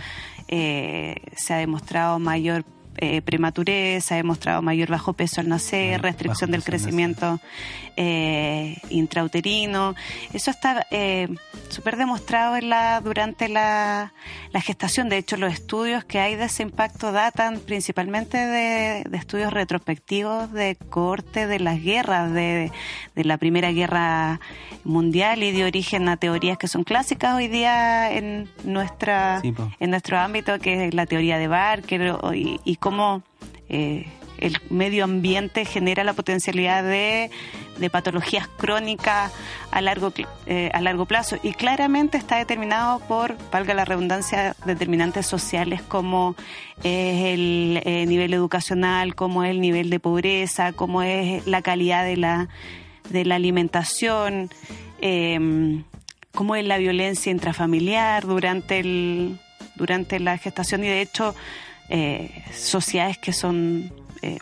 [0.48, 2.64] eh, se ha demostrado mayor
[2.98, 7.40] eh, prematurez, ha demostrado mayor bajo peso al nacer, restricción del crecimiento
[7.98, 9.96] eh, intrauterino.
[10.34, 11.28] Eso está eh,
[11.70, 14.14] súper demostrado en la, durante la,
[14.52, 15.10] la, gestación.
[15.10, 20.76] De hecho, los estudios que hay de ese impacto datan principalmente de, estudios retrospectivos de
[20.90, 22.72] corte de las guerras, de,
[23.16, 24.40] de, la Primera Guerra
[24.84, 30.20] Mundial y de origen a teorías que son clásicas hoy día en, nuestra, en nuestro
[30.20, 33.24] ámbito, que es la teoría de Barker y, y cómo
[33.68, 34.06] eh,
[34.38, 37.32] el medio ambiente genera la potencialidad de,
[37.92, 39.34] patologías crónicas
[39.72, 40.14] a largo,
[40.46, 41.38] eh, a largo plazo.
[41.42, 46.36] Y claramente está determinado por, valga la redundancia, determinantes sociales como
[46.84, 52.06] es el eh, nivel educacional, como es el nivel de pobreza, como es la calidad
[52.06, 52.50] de la,
[53.10, 54.52] de la alimentación,
[55.02, 55.82] eh,
[56.36, 59.40] como es la violencia intrafamiliar durante, el,
[59.76, 60.84] durante la gestación.
[60.84, 61.34] Y de hecho,
[61.90, 64.40] eh, sociedades que son eh,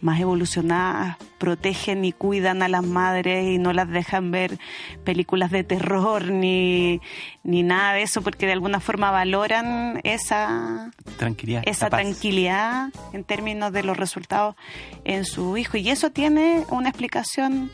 [0.00, 4.58] más evolucionadas protegen y cuidan a las madres y no las dejan ver
[5.04, 7.00] películas de terror ni,
[7.42, 13.72] ni nada de eso porque de alguna forma valoran esa tranquilidad, esa tranquilidad en términos
[13.72, 14.56] de los resultados
[15.04, 15.76] en su hijo.
[15.76, 17.70] Y eso tiene una explicación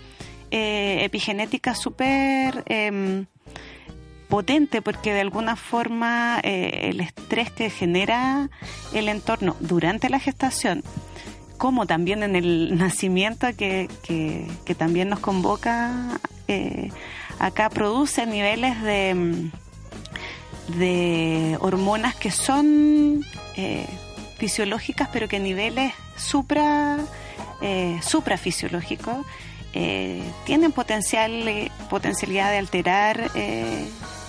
[0.50, 3.26] eh, epigenética súper em,
[4.34, 8.50] potente porque de alguna forma eh, el estrés que genera
[8.92, 10.82] el entorno durante la gestación,
[11.56, 16.18] como también en el nacimiento que, que, también nos convoca
[16.48, 16.90] eh,
[17.38, 19.50] acá, produce niveles de,
[20.78, 23.24] de hormonas que son
[23.56, 23.86] eh,
[24.38, 26.98] fisiológicas, pero que niveles supra,
[28.02, 29.24] suprafisiológicos
[30.44, 33.30] tienen potencial, potencialidad de alterar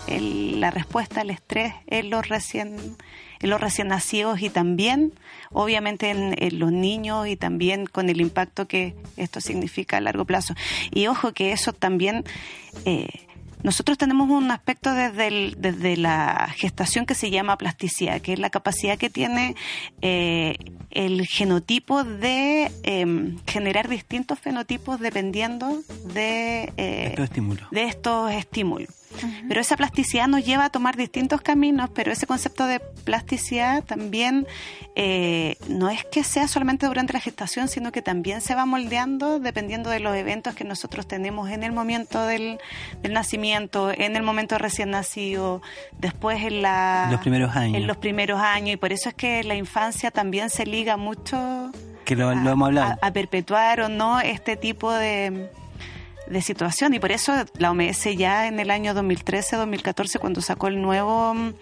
[0.08, 2.98] la respuesta al estrés en los recién
[3.42, 5.14] en los recién nacidos y también
[5.52, 10.56] obviamente en, los niños y también con el impacto que esto significa a largo plazo
[10.92, 12.24] y ojo que eso también
[12.86, 13.08] eh,
[13.66, 18.52] nosotros tenemos un aspecto desde, desde la gestación que se llama plasticidad, que es la
[18.52, 19.56] capacidad que tiene
[20.04, 20.56] eh,
[20.92, 25.82] el genotipo de em, generar distintos fenotipos dependiendo
[26.14, 27.68] de, eh, estímulos.
[27.72, 28.90] de estos estímulos.
[29.48, 34.48] Pero esa plasticidad nos lleva a tomar distintos caminos, pero ese concepto de plasticidad también
[34.96, 39.40] eh, no es que sea solamente durante la gestación, sino que también se va moldeando
[39.40, 42.60] dependiendo de los eventos que nosotros tenemos en el momento del,
[43.10, 45.62] nacimiento, en el momento recién nacido,
[46.00, 47.78] después en, la, los primeros años.
[47.78, 51.72] En los primeros años, y por eso es que la infancia también se liga mucho
[52.06, 52.96] que lo, hemos hablado.
[53.02, 55.50] a perpetuar o no este tipo de
[56.28, 60.82] de situación y por eso la OMS ya en el año 2013-2014 cuando sacó el
[60.82, 61.54] nuevo mm,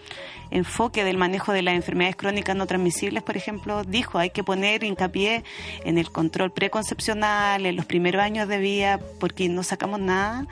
[0.52, 4.84] enfoque del manejo de las enfermedades crónicas no transmisibles, por ejemplo, dijo hay que poner
[4.84, 5.44] hincapié
[5.84, 10.46] en el control preconcepcional, en los primeros años de vida, porque no sacamos nada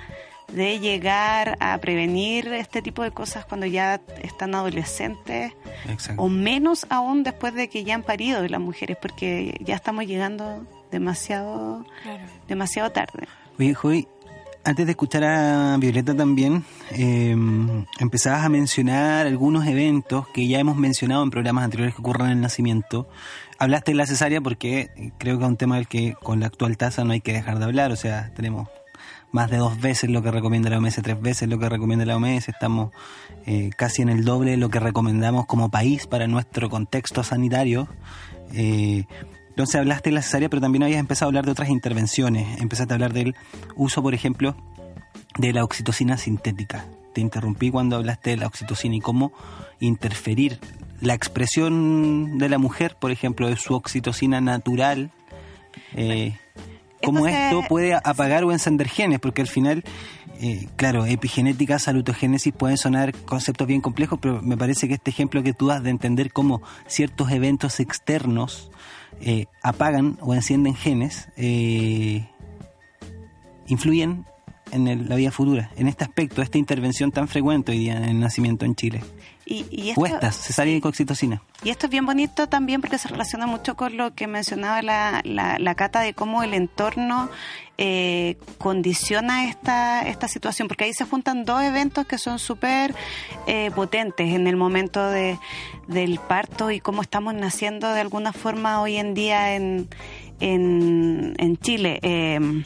[0.47, 5.54] de llegar a prevenir este tipo de cosas cuando ya están adolescentes
[6.17, 10.65] o menos aún después de que ya han parido las mujeres, porque ya estamos llegando
[10.91, 11.86] demasiado,
[12.47, 13.28] demasiado tarde.
[13.62, 14.08] Oye, Joy,
[14.63, 17.36] antes de escuchar a Violeta también, eh,
[18.00, 22.32] empezabas a mencionar algunos eventos que ya hemos mencionado en programas anteriores que ocurren en
[22.32, 23.08] el nacimiento.
[23.60, 26.76] Hablaste de la cesárea porque creo que es un tema del que con la actual
[26.76, 27.91] tasa no hay que dejar de hablar.
[27.91, 28.67] O sea, tenemos
[29.32, 32.15] más de dos veces lo que recomienda la OMS, tres veces lo que recomienda la
[32.15, 32.50] OMS.
[32.50, 32.89] Estamos
[33.45, 37.88] eh, casi en el doble de lo que recomendamos como país para nuestro contexto sanitario.
[38.56, 39.06] Eh,
[39.62, 42.60] entonces hablaste de la cesárea, pero también habías empezado a hablar de otras intervenciones.
[42.60, 43.36] Empezaste a hablar del
[43.76, 44.56] uso, por ejemplo,
[45.38, 46.86] de la oxitocina sintética.
[47.13, 49.32] Te interrumpí cuando hablaste de la oxitocina y cómo
[49.80, 50.60] interferir
[51.00, 55.12] la expresión de la mujer, por ejemplo, de su oxitocina natural.
[55.93, 56.36] Eh,
[57.04, 59.84] cómo esto puede apagar o encender genes, porque al final,
[60.39, 65.43] eh, claro, epigenética, salutogénesis pueden sonar conceptos bien complejos, pero me parece que este ejemplo
[65.43, 68.71] que tú das de entender cómo ciertos eventos externos
[69.19, 72.28] eh, apagan o encienden genes, eh,
[73.67, 74.26] influyen
[74.71, 78.19] en la vida futura, en este aspecto, esta intervención tan frecuente hoy día en el
[78.19, 79.02] nacimiento en Chile.
[79.52, 81.42] Y, y esto, Puestas, cesárea y coxitocina.
[81.62, 85.22] Y esto es bien bonito también porque se relaciona mucho con lo que mencionaba la,
[85.26, 87.30] la, Cata de cómo el entorno
[87.78, 92.96] eh, condiciona esta, esta situación, porque ahí se juntan dos eventos que son súper
[93.46, 95.38] eh, potentes en el momento de,
[95.88, 99.90] del parto y cómo estamos naciendo de alguna forma hoy en día en,
[100.40, 102.00] en, en Chile.
[102.04, 102.64] Eh,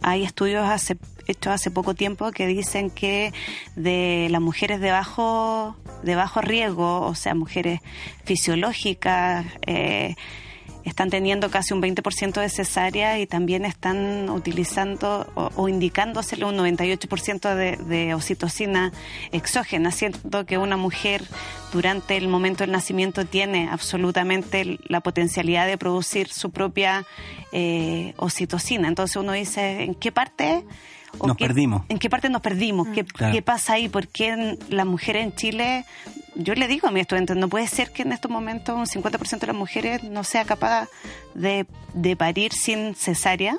[0.00, 3.32] hay estudios hace, hechos hace poco tiempo que dicen que
[3.74, 7.80] de las mujeres de bajo, de bajo riesgo, o sea, mujeres
[8.24, 10.14] fisiológicas, eh,
[10.86, 17.54] están teniendo casi un 20% de cesárea y también están utilizando o, indicándosele un 98%
[17.56, 18.92] de, de oxitocina
[19.32, 21.24] exógena, siendo que una mujer
[21.72, 27.04] durante el momento del nacimiento tiene absolutamente la potencialidad de producir su propia
[27.50, 28.86] eh, oxitocina.
[28.86, 30.64] Entonces uno dice, ¿en qué parte?
[31.24, 31.82] Nos perdimos.
[31.88, 32.88] ¿En qué parte nos perdimos?
[32.88, 33.88] ¿Qué, ¿Qué, pasa ahí?
[33.88, 35.84] ¿Por qué las mujeres en Chile
[36.36, 39.38] yo le digo a mis estudiantes, no puede ser que en estos momentos un 50%
[39.38, 40.88] de las mujeres no sea capaz
[41.34, 41.66] de,
[42.16, 43.58] parir sin cesárea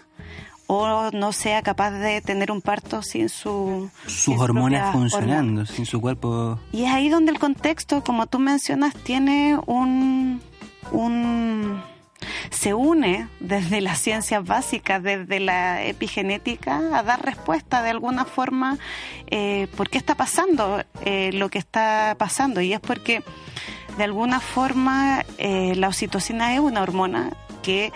[0.67, 6.01] o no sea capaz de tener un parto sin su sus hormonas funcionando, sin su
[6.01, 6.59] cuerpo.
[6.71, 10.41] Y es ahí donde el contexto, como tú mencionas, tiene un
[10.91, 11.81] un
[12.49, 18.77] se une desde las ciencias básicas, desde la epigenética, a dar respuesta de alguna forma
[19.27, 22.61] eh, por qué está pasando eh, lo que está pasando.
[22.61, 23.23] Y es porque
[23.97, 27.91] de alguna forma eh, la oxitocina es una hormona que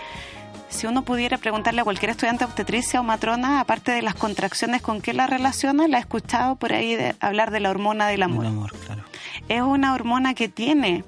[0.68, 5.02] si uno pudiera preguntarle a cualquier estudiante obstetricia o matrona, aparte de las contracciones con
[5.02, 8.46] qué la relaciona, la he escuchado por ahí hablar de la hormona del amor.
[8.46, 9.04] amor claro.
[9.48, 11.04] Es una hormona que tiene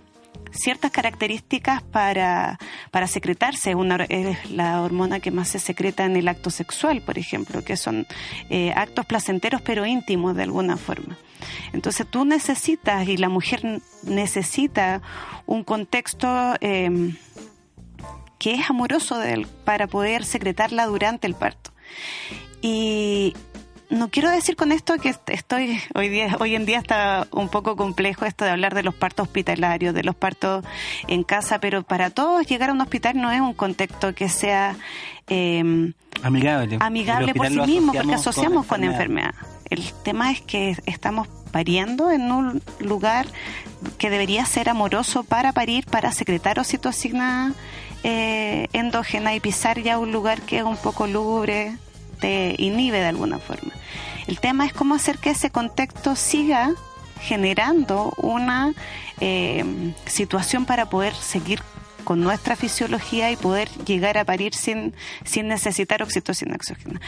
[0.55, 2.59] ciertas características para,
[2.90, 3.75] para secretarse.
[3.75, 7.77] Una, es la hormona que más se secreta en el acto sexual, por ejemplo, que
[7.77, 8.07] son
[8.51, 11.17] eh, actos placenteros pero íntimos de alguna forma.
[11.73, 15.03] Entonces tú necesitas y la mujer necesita
[15.47, 17.14] un contexto eh,
[18.38, 21.73] que es amoroso de para poder secretarla durante el parto.
[22.62, 23.35] Y,
[23.90, 27.77] no quiero decir con esto que estoy hoy día hoy en día está un poco
[27.77, 30.64] complejo esto de hablar de los partos hospitalarios, de los partos
[31.09, 34.77] en casa, pero para todos llegar a un hospital no es un contexto que sea
[35.29, 35.92] eh,
[36.23, 39.35] amigable, amigable por sí mismo, porque asociamos con, enfermedad.
[39.70, 43.27] El tema es que estamos pariendo en un lugar
[43.99, 47.55] que debería ser amoroso para parir, para secretar oxitocina
[48.03, 51.77] eh, endógena y pisar ya un lugar que es un poco lúgubre,
[52.24, 53.74] te inhibe de alguna forma.
[54.26, 56.72] El tema es cómo hacer que ese contexto siga
[57.20, 58.72] generando una
[59.20, 61.60] eh, situación para poder seguir
[62.02, 66.98] con nuestra fisiología y poder llegar a parir sin, sin necesitar oxitocina exógena.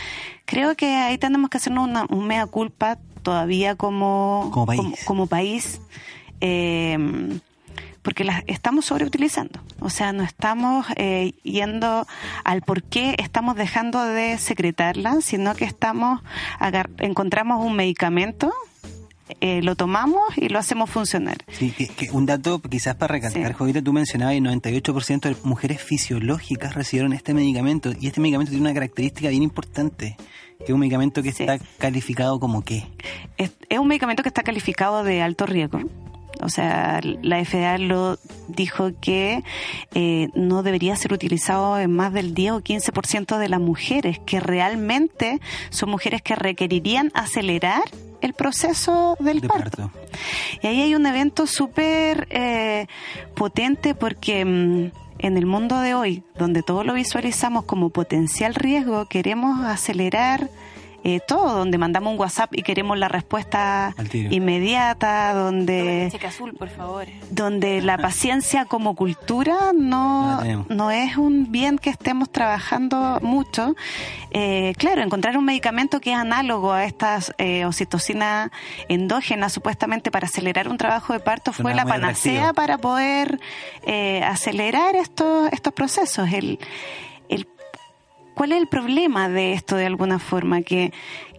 [0.45, 4.53] Creo que ahí tenemos que hacernos una, un mea culpa todavía como,
[5.07, 5.81] como país.
[6.43, 6.99] eh,
[8.07, 9.59] porque las estamos sobreutilizando.
[9.81, 12.07] O sea, no estamos eh, yendo
[12.45, 16.21] al por qué estamos dejando de secretarla, sino que estamos
[16.99, 18.53] encontramos un medicamento
[19.41, 21.39] eh, lo tomamos y lo hacemos funcionar.
[21.51, 25.83] Sí, que, un dato quizás para recalcar, Jovita, tú mencionabas que el 98% de mujeres
[25.83, 30.17] fisiológicas recibieron este medicamento y este medicamento tiene una característica bien importante,
[30.59, 32.87] que es un medicamento que está calificado como qué.
[33.37, 35.81] es un medicamento que está calificado de alto riesgo
[36.43, 38.19] o sea, la FDA lo
[38.49, 39.43] dijo que
[39.95, 44.41] eh, no debería ser utilizado en más del 10 o 15% de las mujeres, que
[44.41, 47.83] realmente son mujeres que requerirían acelerar
[48.21, 49.91] el proceso del parto.
[50.63, 52.87] Y ahí hay un evento súper eh,
[53.35, 59.07] potente porque mm, en el mundo de hoy, donde todo lo visualizamos como potencial riesgo,
[59.07, 60.51] queremos acelerar
[61.09, 67.07] eh, todo, donde mandamos un WhatsApp y queremos la respuesta inmediata, donde azul, por favor.
[67.31, 73.77] donde la paciencia como cultura no, no es un bien que estemos trabajando mucho.
[74.33, 78.51] Eh, claro, encontrar un medicamento que es análogo a estas eh, oxitocina
[78.89, 83.39] endógena, supuestamente para acelerar un trabajo de parto, fue la panacea para poder
[83.87, 86.33] eh, acelerar estos, estos procesos.
[86.33, 86.59] El,
[88.37, 90.61] ¿Cuál es el problema de esto de alguna forma?
[90.61, 90.93] Que,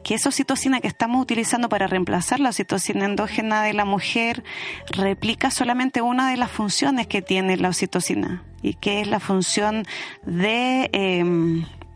[0.03, 4.43] que esa oxitocina que estamos utilizando para reemplazar la oxitocina endógena de la mujer
[4.89, 9.85] replica solamente una de las funciones que tiene la oxitocina y que es la función
[10.25, 11.23] de, eh,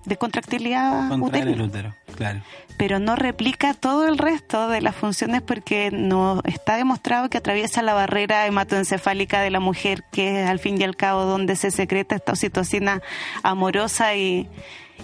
[0.06, 2.42] de contractilidad útero, claro.
[2.78, 7.82] Pero no replica todo el resto de las funciones porque no está demostrado que atraviesa
[7.82, 11.72] la barrera hematoencefálica de la mujer, que es al fin y al cabo donde se
[11.72, 13.02] secreta esta oxitocina
[13.42, 14.48] amorosa y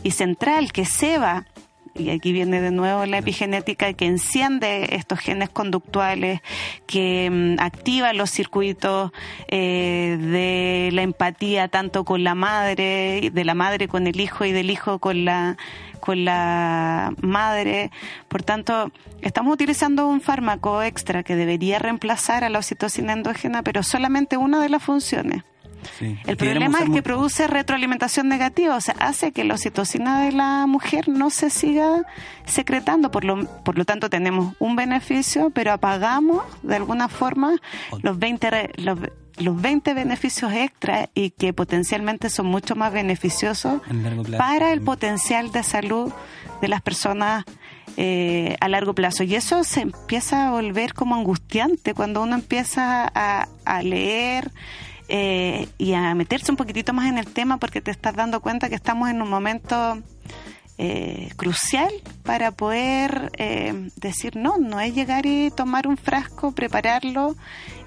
[0.04, 1.46] y central que ceba
[2.00, 6.42] y aquí viene de nuevo la epigenética que enciende estos genes conductuales,
[6.86, 9.12] que mm, activa los circuitos
[9.48, 14.52] eh, de la empatía tanto con la madre, de la madre con el hijo y
[14.52, 15.58] del hijo con la
[16.00, 17.92] con la madre.
[18.28, 18.92] Por tanto,
[19.22, 24.62] estamos utilizando un fármaco extra que debería reemplazar a la oxitocina endógena, pero solamente una
[24.62, 25.44] de las funciones.
[26.00, 26.18] Sí.
[26.26, 30.66] El problema es que produce retroalimentación negativa, o sea, hace que la oxitocina de la
[30.68, 32.04] mujer no se siga
[32.46, 37.56] secretando, por lo, por lo tanto tenemos un beneficio, pero apagamos de alguna forma
[38.02, 39.00] los 20, re- los,
[39.38, 43.82] los 20 beneficios extra y que potencialmente son mucho más beneficiosos
[44.38, 46.12] para el potencial de salud
[46.62, 47.46] de las personas
[47.98, 49.24] eh, a largo plazo.
[49.24, 54.52] Y eso se empieza a volver como angustiante cuando uno empieza a, a leer
[55.08, 58.70] eh, y a meterse un poquitito más en el tema porque te estás dando cuenta
[58.70, 60.02] que estamos en un momento
[60.78, 61.92] eh, crucial
[62.24, 67.36] para poder eh, decir no, no es llegar y tomar un frasco, prepararlo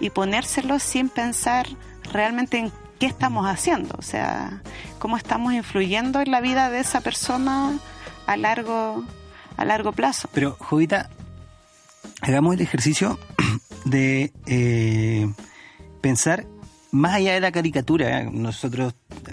[0.01, 1.66] y ponérselo sin pensar
[2.12, 4.62] realmente en qué estamos haciendo, o sea,
[4.99, 7.79] cómo estamos influyendo en la vida de esa persona
[8.27, 9.05] a largo
[9.57, 10.29] a largo plazo.
[10.33, 11.11] Pero, Jovita,
[12.23, 13.18] hagamos el ejercicio
[13.85, 15.33] de eh,
[16.01, 16.47] pensar
[16.93, 18.24] más allá de la caricatura.
[18.24, 19.32] Nosotros eh,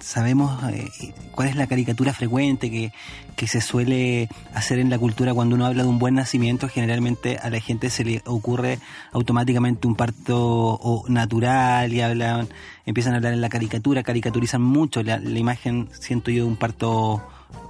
[0.00, 0.88] sabemos eh,
[1.32, 2.92] cuál es la caricatura frecuente que,
[3.36, 6.68] que se suele hacer en la cultura cuando uno habla de un buen nacimiento.
[6.68, 8.78] Generalmente a la gente se le ocurre
[9.12, 12.48] automáticamente un parto natural y hablan,
[12.84, 17.22] empiezan a hablar en la caricatura, caricaturizan mucho la, imagen, siento yo, de un parto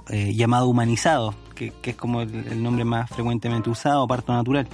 [0.09, 4.67] eh, llamado humanizado, que, que es como el nombre más frecuentemente usado, parto natural.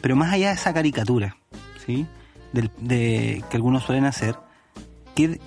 [0.00, 1.36] Pero más allá de esa caricatura,
[1.84, 2.06] ¿sí?
[2.54, 4.36] De, que algunos suelen hacer,
[5.16, 5.40] ¿qué,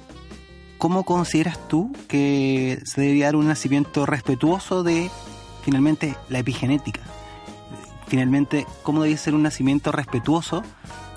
[0.77, 5.09] ¿cómo consideras tú que se debería dar un nacimiento respetuoso de,
[5.63, 7.01] finalmente, la epigenética?
[8.07, 10.63] Finalmente, ¿cómo debe ser un nacimiento respetuoso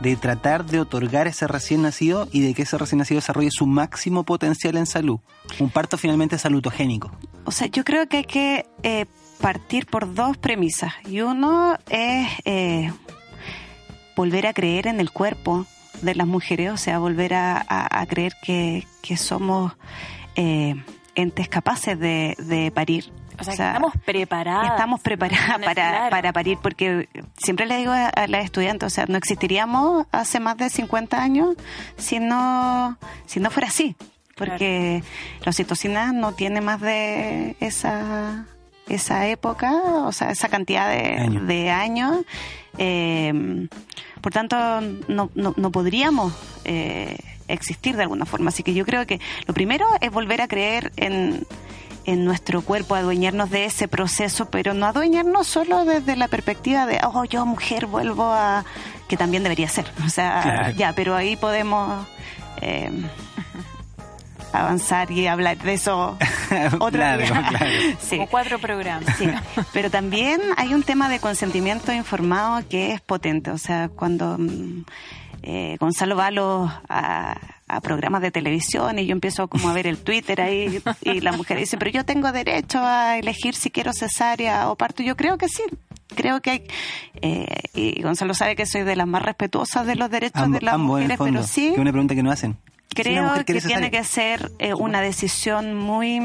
[0.00, 3.66] de tratar de otorgar ese recién nacido y de que ese recién nacido desarrolle su
[3.66, 5.20] máximo potencial en salud?
[5.58, 7.12] Un parto finalmente salutogénico.
[7.44, 9.06] O sea, yo creo que hay que eh,
[9.40, 10.92] partir por dos premisas.
[11.08, 12.92] Y uno es eh,
[14.16, 15.66] volver a creer en el cuerpo
[16.02, 19.72] de las mujeres, o sea, volver a, a- a creer que, que somos
[20.36, 20.74] eh,
[21.14, 23.12] entes capaces de, de parir.
[23.38, 24.70] O sea, que estamos preparadas.
[24.72, 25.64] Estamos preparadas Claro.
[25.64, 30.06] para, para parir, porque siempre le digo a, a las estudiantes, o sea, no existiríamos
[30.12, 31.56] hace más de 50 años
[31.96, 33.96] si no, si no fuera así,
[34.36, 35.02] porque
[35.42, 38.44] la oxitocina no tiene más de esa,
[38.94, 39.72] esa época,
[40.04, 41.46] o sea, esa cantidad de Años.
[41.46, 42.16] de años.
[42.78, 43.68] Eh,
[44.20, 44.56] por tanto,
[45.08, 46.32] no, no, no podríamos
[46.64, 47.16] eh,
[47.48, 48.50] existir de alguna forma.
[48.50, 51.46] Así que yo creo que lo primero es volver a creer en,
[52.04, 57.00] en nuestro cuerpo, adueñarnos de ese proceso, pero no adueñarnos solo desde la perspectiva de,
[57.02, 58.64] oh, yo mujer vuelvo a...
[59.08, 59.90] que también debería ser.
[60.06, 60.70] O sea, Claro.
[60.76, 62.06] ya, pero ahí podemos...
[62.60, 62.90] eh,
[64.52, 66.16] avanzar y hablar de eso
[66.78, 67.46] otro Claro, día.
[67.48, 67.66] claro.
[68.00, 68.16] Sí.
[68.16, 69.16] Como cuatro programas.
[69.18, 69.26] Sí,
[69.72, 73.50] pero también hay un tema de consentimiento informado que es potente.
[73.50, 74.84] O sea, cuando mm,
[75.42, 77.36] eh, Gonzalo va a, los- a,
[77.68, 81.32] a programas de televisión y yo empiezo como a ver el Twitter ahí y la
[81.32, 85.02] mujer dice, pero yo tengo derecho a elegir si quiero cesárea o parto.
[85.02, 85.62] Yo creo que sí.
[86.16, 86.62] Creo que hay,
[87.22, 90.74] eh, y Gonzalo sabe que soy de las más respetuosas de los derechos de las
[90.74, 91.32] ambos en el mujeres, fondo.
[91.34, 92.56] pero sí Que es una pregunta que no hacen.
[92.94, 96.16] Creo que tiene que ser eh, una decisión muy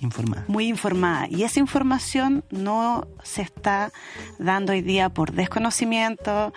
[0.00, 0.44] Informada.
[0.48, 1.26] muy informada.
[1.28, 3.92] Y esa información no se está
[4.38, 6.52] dando hoy día por desconocimiento,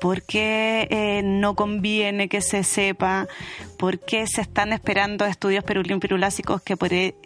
[0.00, 3.26] porque eh, no conviene que se sepa,
[3.76, 7.16] porque se están esperando estudios perulín pirulásicos que por, e-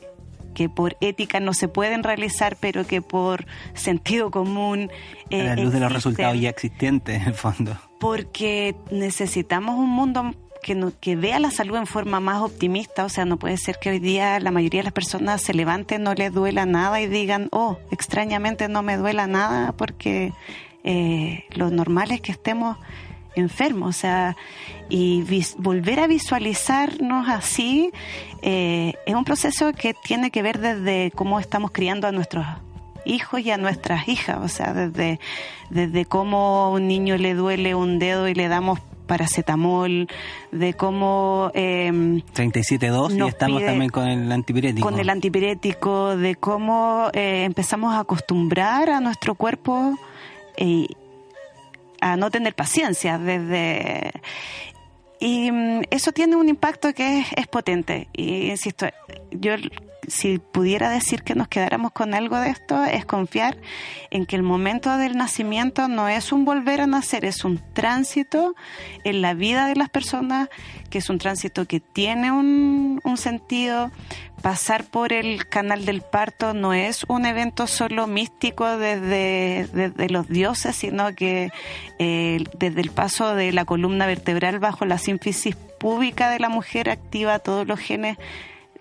[0.55, 4.91] que por ética no se pueden realizar, pero que por sentido común.
[5.31, 7.77] eh, a la luz de los resultados ya existentes, en el fondo.
[8.01, 13.05] porque necesitamos un mundo que, no- que vea la salud en forma más optimista.
[13.05, 16.03] O sea, no puede ser que hoy día la mayoría de las personas se levanten,
[16.03, 20.33] no les duela nada y digan, oh, extrañamente no me duela nada porque
[20.85, 22.77] eh, lo normal es que estemos
[23.35, 23.89] enfermos.
[23.97, 24.37] O sea,
[24.89, 25.25] y
[25.59, 27.91] volver a visualizarnos así
[28.43, 32.45] eh, es un proceso que tiene que ver desde cómo estamos criando a nuestros
[33.05, 35.19] hijos y a nuestras hijas, o sea, desde,
[35.71, 40.09] desde cómo a un niño le duele un dedo y le damos paracetamol,
[40.51, 44.89] de cómo eh, 37.2 y estamos también con el antipirético.
[44.89, 49.99] con el antipirético, de cómo eh, empezamos a acostumbrar a nuestro cuerpo
[50.57, 50.87] eh,
[52.01, 54.13] a no tener paciencia desde
[55.21, 58.87] y mm, eso tiene un impacto que es, es potente y insisto
[59.31, 59.55] yo
[60.09, 63.57] si pudiera decir que nos quedáramos con algo de esto, es confiar
[64.11, 68.55] en que el momento del nacimiento no es un volver a nacer, es un tránsito
[69.05, 70.49] en la vida de las personas,
[70.91, 73.91] que es un tránsito que tiene un, un sentido.
[74.43, 80.29] Pasar por el canal del parto no es un evento solo místico desde, desde los
[80.29, 81.53] dioses, sino que
[82.01, 86.91] eh, desde el paso de la columna vertebral bajo la sínfisis púbica de la mujer
[86.91, 88.19] activa todos los genes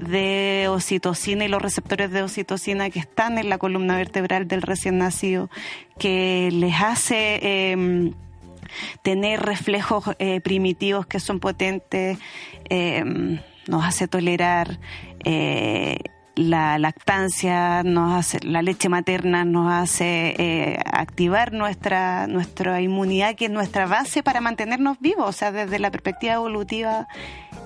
[0.01, 4.97] de oxitocina y los receptores de oxitocina que están en la columna vertebral del recién
[4.97, 5.49] nacido,
[5.97, 8.13] que les hace em,
[9.03, 12.17] tener reflejos eh, primitivos que son potentes,
[12.69, 14.79] em, nos hace tolerar
[15.23, 15.99] eh,
[16.35, 23.45] la lactancia, nos hace, la leche materna nos hace eh, activar nuestra, nuestra inmunidad, que
[23.45, 25.27] es nuestra base para mantenernos vivos.
[25.27, 27.07] O sea, desde la perspectiva evolutiva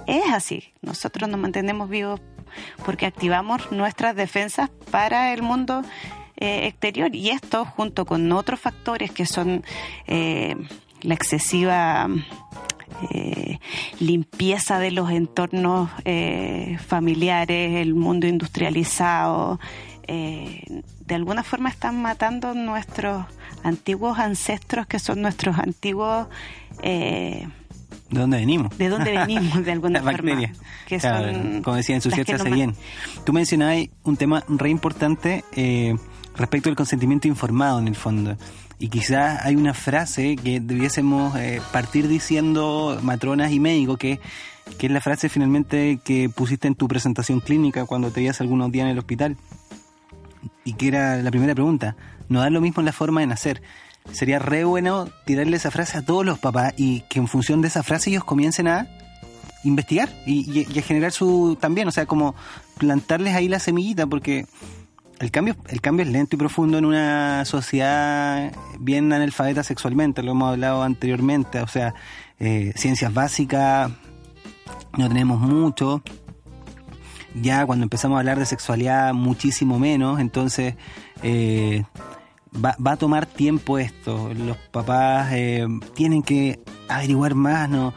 [0.07, 0.73] es así.
[0.81, 2.21] Nosotros nos mantenemos vivos
[2.85, 5.83] porque activamos nuestras defensas para el mundo
[6.37, 7.15] eh, exterior.
[7.15, 9.63] Y esto, junto con otros factores que son
[10.07, 10.55] eh,
[11.01, 12.07] la excesiva
[13.11, 13.59] eh,
[13.99, 19.59] limpieza de los entornos eh, familiares, el mundo industrializado,
[20.07, 23.25] eh, de alguna forma están matando nuestros
[23.63, 26.27] antiguos ancestros que son nuestros antiguos...
[26.81, 28.77] ¿De dónde venimos?
[28.77, 30.53] ¿De dónde venimos, de alguna forma?
[30.87, 32.75] Que son como decía, ensuciarse hace bien.
[33.25, 35.43] Tú mencionabas un tema re importante
[36.37, 38.37] respecto al consentimiento informado, en el fondo.
[38.77, 44.19] Y quizás hay una frase que debiésemos eh, partir diciendo, matronas y médicos, que,
[44.77, 48.71] que es la frase finalmente que pusiste en tu presentación clínica cuando te veías algunos
[48.71, 49.37] días en el hospital.
[50.63, 51.95] Y que era la primera pregunta.
[52.27, 53.61] No da lo mismo en la forma de nacer.
[54.11, 57.69] Sería re bueno tirarle esa frase a todos los papás y que en función de
[57.69, 58.87] esa frase ellos comiencen a
[59.63, 62.35] investigar y, y a generar su también, o sea, como
[62.77, 64.45] plantarles ahí la semillita, porque
[65.19, 70.31] el cambio, el cambio es lento y profundo en una sociedad bien analfabeta sexualmente, lo
[70.31, 71.93] hemos hablado anteriormente, o sea,
[72.39, 73.91] eh, ciencias básicas
[74.97, 76.01] no tenemos mucho,
[77.33, 80.75] ya cuando empezamos a hablar de sexualidad muchísimo menos, entonces
[81.23, 81.83] eh,
[82.53, 87.93] va, va, a tomar tiempo esto, los papás eh, tienen que averiguar más, ¿no?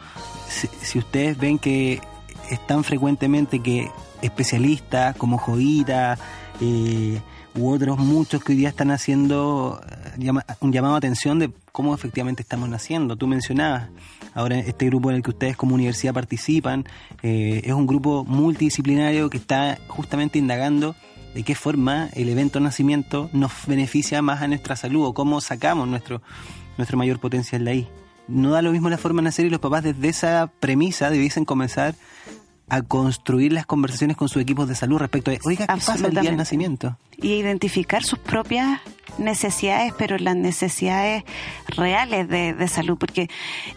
[0.47, 2.01] Si, si, ustedes ven que
[2.49, 3.91] están frecuentemente que
[4.21, 6.17] especialistas como Jovita,
[6.61, 7.21] eh,
[7.55, 9.81] u otros muchos que hoy día están haciendo
[10.17, 13.15] eh, un llamado a atención de cómo efectivamente estamos naciendo.
[13.15, 13.89] Tú mencionabas,
[14.33, 16.85] ahora este grupo en el que ustedes como universidad participan,
[17.23, 20.95] eh, es un grupo multidisciplinario que está justamente indagando
[21.33, 25.87] de qué forma el evento nacimiento nos beneficia más a nuestra salud o cómo sacamos
[25.87, 26.21] nuestro,
[26.77, 27.87] nuestro mayor potencial de ahí.
[28.27, 31.45] No da lo mismo la forma de nacer y los papás desde esa premisa debiesen
[31.45, 31.95] comenzar
[32.69, 36.11] a construir las conversaciones con sus equipos de salud respecto a, oiga, ¿qué pasa el
[36.11, 36.97] día del nacimiento?
[37.17, 38.79] Y identificar sus propias
[39.17, 41.23] necesidades, pero las necesidades
[41.67, 43.29] reales de, de salud, porque,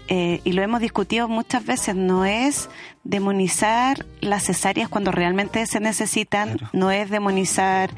[0.09, 2.68] eh, y lo hemos discutido muchas veces, no es
[3.05, 7.91] demonizar las cesáreas cuando realmente se necesitan, no es demonizar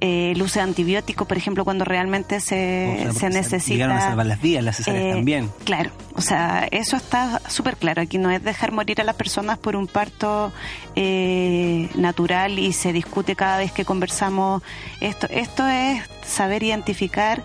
[0.00, 3.74] eh, el uso de antibióticos, por ejemplo, cuando realmente se, se necesita.
[3.74, 5.50] Llegaron a salvar las vidas, las cesáreas eh, también.
[5.64, 8.02] Claro, o sea, eso está súper claro.
[8.02, 10.52] Aquí no es dejar morir a las personas por un parto
[10.94, 14.62] eh, natural y se discute cada vez que conversamos
[15.00, 15.26] esto.
[15.28, 17.42] Esto es saber identificar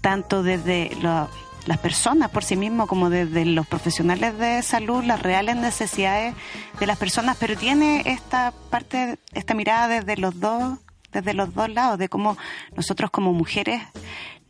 [0.00, 5.56] tanto desde las personas por sí mismos como desde los profesionales de salud las reales
[5.56, 6.34] necesidades
[6.78, 10.78] de las personas, pero tiene esta parte, esta mirada desde los dos,
[11.12, 12.36] desde los dos lados, de cómo
[12.76, 13.82] nosotros como mujeres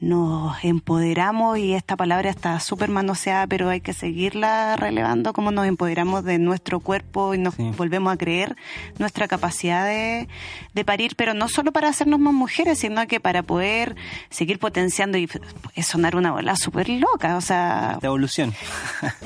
[0.05, 5.67] nos empoderamos y esta palabra está súper manoseada, pero hay que seguirla relevando, como nos
[5.67, 7.71] empoderamos de nuestro cuerpo y nos sí.
[7.77, 8.55] volvemos a creer
[8.99, 10.29] nuestra capacidad de,
[10.75, 13.97] de, parir, pero no solo para hacernos más mujeres, sino que para poder
[14.29, 15.27] seguir potenciando y
[15.75, 17.99] es sonar una bola súper loca, o sea...
[18.03, 18.53] La evolución.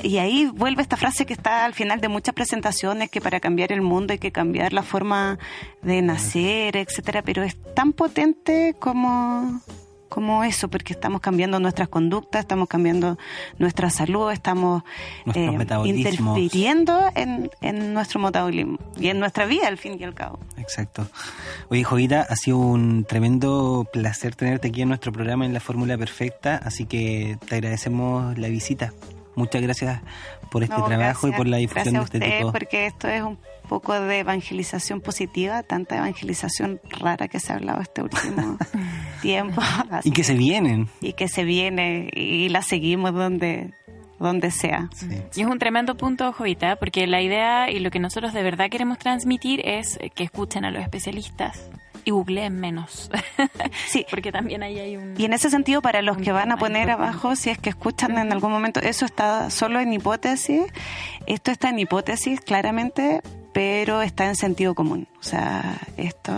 [0.01, 3.73] y ahí vuelve esta frase que está al final de muchas presentaciones, que para cambiar
[3.73, 5.39] el mundo hay que cambiar la forma
[5.81, 9.61] de nacer, etcétera, pero es tan potente como
[10.09, 13.17] como eso, porque estamos cambiando nuestras conductas, estamos cambiando
[13.57, 14.83] nuestra salud, estamos
[15.33, 20.39] eh, interfiriendo en, en, nuestro metabolismo y en nuestra vida, al fin y al cabo.
[20.57, 21.07] Exacto.
[21.69, 25.97] Oye, Jovita, ha sido un tremendo placer tenerte aquí en nuestro programa en La Fórmula
[25.97, 28.93] Perfecta, así que te agradecemos la visita.
[29.35, 30.01] Muchas gracias
[30.51, 32.51] por este no, trabajo gracias, y por la difusión de este tipo.
[32.51, 33.37] Porque esto es un
[33.69, 38.57] poco de evangelización positiva, tanta evangelización rara que se ha hablado este último
[39.21, 39.61] tiempo.
[40.03, 40.89] y que se vienen.
[41.01, 43.71] Y que se viene y la seguimos donde
[44.19, 44.89] donde sea.
[45.35, 48.69] Y es un tremendo punto, Jovita, porque la idea y lo que nosotros de verdad
[48.69, 51.69] queremos transmitir es que escuchen a los especialistas
[52.05, 53.09] y googleen menos.
[53.87, 54.05] Sí.
[54.09, 55.15] porque también ahí hay un...
[55.17, 57.09] Y en ese sentido, para los que van a poner importante.
[57.09, 60.63] abajo, si es que escuchan en algún momento, eso está solo en hipótesis,
[61.25, 63.21] esto está en hipótesis claramente,
[63.53, 65.07] pero está en sentido común.
[65.19, 66.31] O sea, esto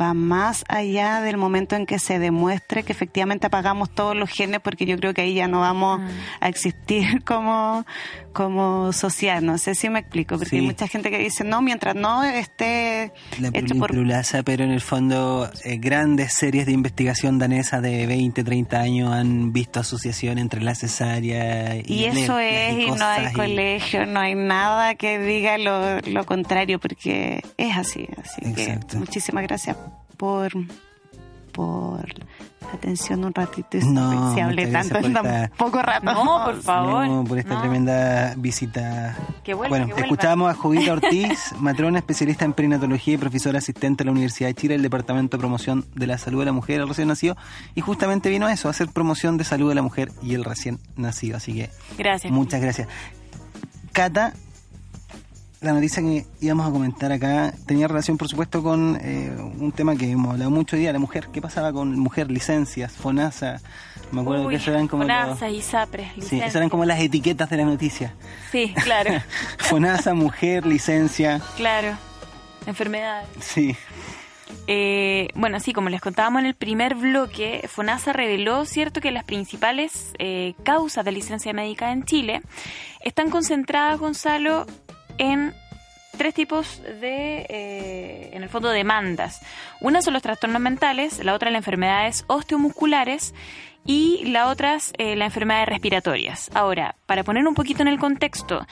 [0.00, 4.58] va más allá del momento en que se demuestre que efectivamente apagamos todos los genes,
[4.60, 6.06] porque yo creo que ahí ya no vamos Mm.
[6.40, 7.86] a existir como,
[8.32, 9.40] como sociedad.
[9.40, 10.56] No sé si me explico, porque Sí.
[10.56, 13.92] hay mucha gente que dice, no, mientras no esté La hecho por
[14.44, 19.52] pero en el fondo eh, grandes series de investigación danesa de 20, 30 años han
[19.52, 24.18] visto asociación entre la cesárea y Y eso es, y no hay y- colegio, no
[24.20, 28.07] hay nada que diga lo, lo contrario, porque es así.
[28.22, 28.86] Así Exacto.
[28.88, 29.76] que muchísimas gracias
[30.16, 30.52] por,
[31.52, 33.78] por la atención un ratito.
[33.78, 36.04] Y No, si hablé muchas tanto en tan poco rato.
[36.12, 37.06] No, por favor.
[37.06, 37.60] No, por esta no.
[37.60, 39.16] tremenda visita.
[39.42, 40.06] Que vuelva, bueno, que vuelva.
[40.06, 44.54] escuchábamos a Jovita Ortiz, matrona especialista en perinatología y profesora asistente a la Universidad de
[44.54, 47.36] Chile, el Departamento de Promoción de la Salud de la Mujer y el Recién Nacido.
[47.74, 50.44] Y justamente vino a eso, a hacer promoción de salud de la mujer y el
[50.44, 51.36] recién nacido.
[51.38, 52.32] Así que Gracias.
[52.32, 52.88] muchas gracias.
[53.92, 54.34] Cata,
[55.60, 59.96] la noticia que íbamos a comentar acá tenía relación, por supuesto, con eh, un tema
[59.96, 61.28] que hemos hablado mucho hoy día, la mujer.
[61.32, 63.60] ¿Qué pasaba con mujer, licencias, FONASA?
[64.12, 65.04] Me acuerdo Uy, que eso eran como...
[65.04, 66.42] los- FONASA, ISAPRES, Sí, licencias.
[66.48, 68.14] esas eran como las etiquetas de la noticia.
[68.52, 69.10] Sí, claro,
[69.58, 71.40] FONASA, mujer, licencia.
[71.56, 71.96] claro.
[72.66, 73.28] Enfermedades.
[73.40, 73.74] Sí.
[74.66, 79.24] Eh, bueno, sí, como les contábamos en el primer bloque, FONASA reveló, cierto, que las
[79.24, 82.42] principales eh, causas de licencia médica en Chile
[83.00, 84.66] están concentradas, Gonzalo,
[85.18, 85.54] en
[86.16, 89.40] tres tipos de, eh, en el fondo, demandas.
[89.80, 93.34] Una son los trastornos mentales, la otra las enfermedades osteomusculares
[93.86, 96.50] y la otra eh, las enfermedades respiratorias.
[96.54, 98.66] Ahora, para poner un poquito en el contexto,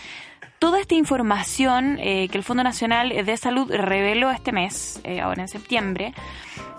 [0.59, 5.49] Toda esta información eh, que el Fondo Nacional de Salud reveló este mes, ahora en
[5.49, 6.15] septiembre,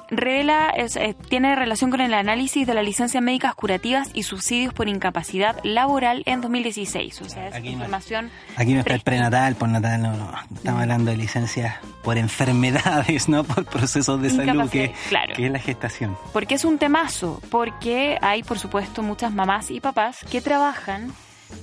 [0.09, 4.73] revela, es- eh, tiene relación con el análisis de las licencias médicas curativas y subsidios
[4.73, 7.21] por incapacidad laboral en 2016.
[7.21, 8.29] O sea, es Aquí no- información.
[8.55, 10.31] Aquí no está el prenatal, postnatal, no, no.
[10.55, 15.33] Estamos hablando de licencias por enfermedades, no por procesos de salud, que, claro.
[15.35, 16.17] que es la gestación.
[16.33, 21.11] Porque es un temazo, porque hay, por supuesto, muchas mamás y papás que trabajan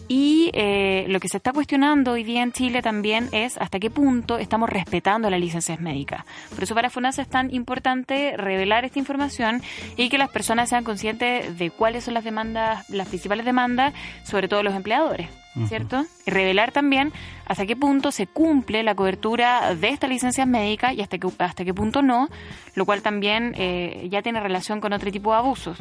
[0.08, 3.90] y eh, lo que se está cuestionando hoy día en Chile también es hasta qué
[3.90, 6.24] punto estamos respetando las licencias médicas.
[6.50, 9.62] Por eso para FONASA es tan importante revelar esta información
[9.96, 14.48] y que las personas sean conscientes de cuáles son las demandas, las principales demandas, sobre
[14.48, 15.28] todo los empleadores.
[15.68, 16.04] ¿Cierto?
[16.26, 17.12] Y revelar también
[17.46, 21.64] hasta qué punto se cumple la cobertura de estas licencias médicas y hasta qué, hasta
[21.64, 22.28] qué punto no,
[22.74, 25.78] lo cual también eh, ya tiene relación con otro tipo de abusos.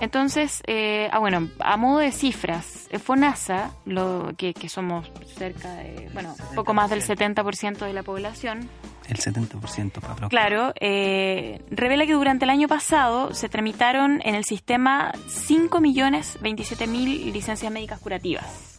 [0.00, 5.74] Entonces, eh, ah, bueno, a modo de cifras, eh, FONASA, lo, que, que somos cerca
[5.74, 8.68] de, bueno, poco más del 70% de la población,
[9.08, 14.44] El 70% para claro, eh, revela que durante el año pasado se tramitaron en el
[14.44, 18.77] sistema 5.027.000 licencias médicas curativas.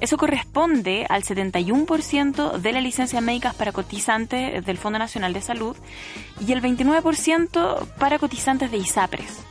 [0.00, 5.76] Eso corresponde al 71% de las licencias médicas para cotizantes del Fondo Nacional de Salud
[6.46, 9.44] y el 29% para cotizantes de ISAPRES.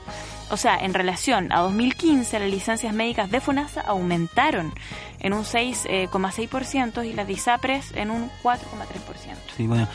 [0.51, 4.73] O sea, en relación a 2015, las licencias médicas de FONASA aumentaron
[5.19, 9.35] en un 6,6% y las de ISAPRES en un 4,3%.
[9.57, 9.87] Sí, bueno,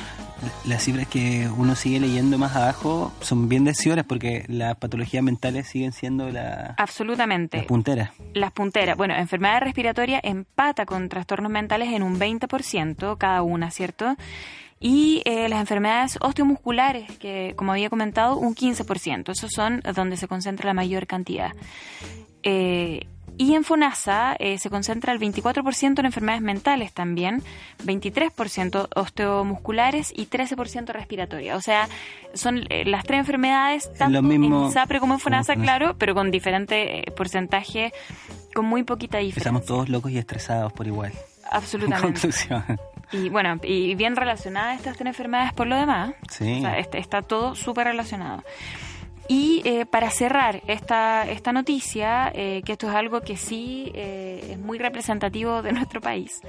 [0.64, 5.68] las cifras que uno sigue leyendo más abajo son bien decidoras porque las patologías mentales
[5.68, 7.59] siguen siendo la, Absolutamente.
[7.59, 8.11] las punteras.
[8.34, 8.96] Las punteras.
[8.96, 14.16] Bueno, enfermedad respiratoria empata con trastornos mentales en un 20% cada una, ¿cierto?
[14.81, 19.31] Y eh, las enfermedades osteomusculares, que como había comentado, un 15%.
[19.31, 21.53] Esos son donde se concentra la mayor cantidad.
[22.43, 23.07] Eh,
[23.41, 27.43] y en FONASA eh, se concentra el 24% en enfermedades mentales también,
[27.87, 31.57] 23% osteomusculares y 13% respiratorias.
[31.57, 31.89] O sea,
[32.35, 36.31] son eh, las tres enfermedades, tanto mismo en ISAPRE como en FONASA, claro, pero con
[36.31, 37.95] diferente eh, porcentaje,
[38.55, 39.49] con muy poquita diferencia.
[39.49, 41.12] Estamos todos locos y estresados por igual.
[41.12, 42.20] En Absolutamente.
[42.20, 42.78] conclusión.
[43.12, 46.14] Y bueno, y bien relacionadas estas tres enfermedades por lo demás.
[46.30, 46.58] Sí.
[46.58, 48.42] O sea, está, está todo súper relacionado.
[49.32, 54.48] Y eh, para cerrar esta, esta noticia, eh, que esto es algo que sí eh,
[54.50, 56.40] es muy representativo de nuestro país,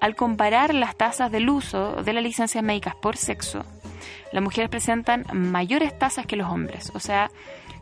[0.00, 3.64] al comparar las tasas del uso de las licencias médicas por sexo,
[4.30, 7.32] las mujeres presentan mayores tasas que los hombres, o sea,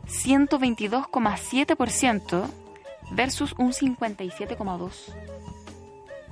[0.07, 2.49] 122,7%
[3.11, 5.38] versus un 57,2%.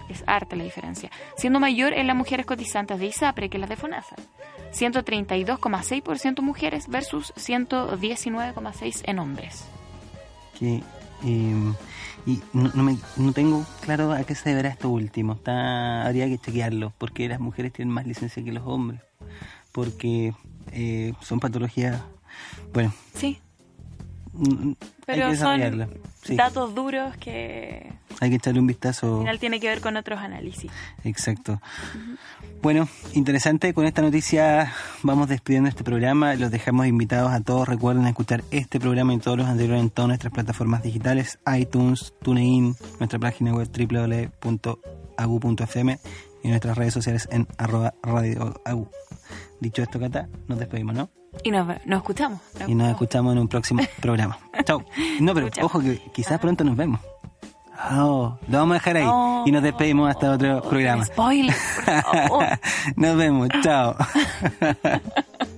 [0.09, 1.09] Es harta la diferencia.
[1.35, 4.15] Siendo mayor en las mujeres cotizantes de ISAPRE que las de FONASA.
[4.71, 9.65] 132,6% mujeres versus 119,6% en hombres.
[10.59, 10.83] Que,
[11.25, 11.73] eh,
[12.25, 15.33] Y no, no, me, no tengo claro a qué se deberá esto último.
[15.33, 19.01] Está, habría que chequearlo, porque las mujeres tienen más licencia que los hombres.
[19.71, 20.33] Porque
[20.71, 22.01] eh, son patologías.
[22.73, 23.39] Bueno, Sí,
[25.07, 25.89] pero son.
[26.21, 29.19] Sí, datos duros que hay que echarle un al vistazo.
[29.19, 30.69] final tiene que ver con otros análisis.
[31.05, 31.61] Exacto.
[32.61, 33.73] Bueno, interesante.
[33.73, 36.35] Con esta noticia vamos despidiendo este programa.
[36.35, 37.69] Los dejamos invitados a todos.
[37.69, 42.75] Recuerden escuchar este programa y todos los anteriores en todas nuestras plataformas digitales, iTunes, TuneIn,
[42.99, 43.69] nuestra página web
[45.17, 45.99] www.agu.fm
[46.43, 48.89] y nuestras redes sociales en arroba radio agu.
[49.59, 51.09] Dicho esto, Cata, nos despedimos, ¿no?
[51.43, 52.39] Y nos, nos escuchamos.
[52.67, 54.37] Y nos escuchamos en un próximo programa.
[54.65, 54.83] Chao.
[55.19, 55.71] No, pero Escuchamos.
[55.75, 56.99] ojo que quizás pronto nos vemos.
[57.91, 59.43] Oh, lo vamos a dejar ahí Oh.
[59.45, 61.05] y nos despedimos hasta otro programa.
[61.05, 61.55] Spoiler,
[61.85, 62.45] por favor.
[62.95, 63.95] Nos vemos, chao.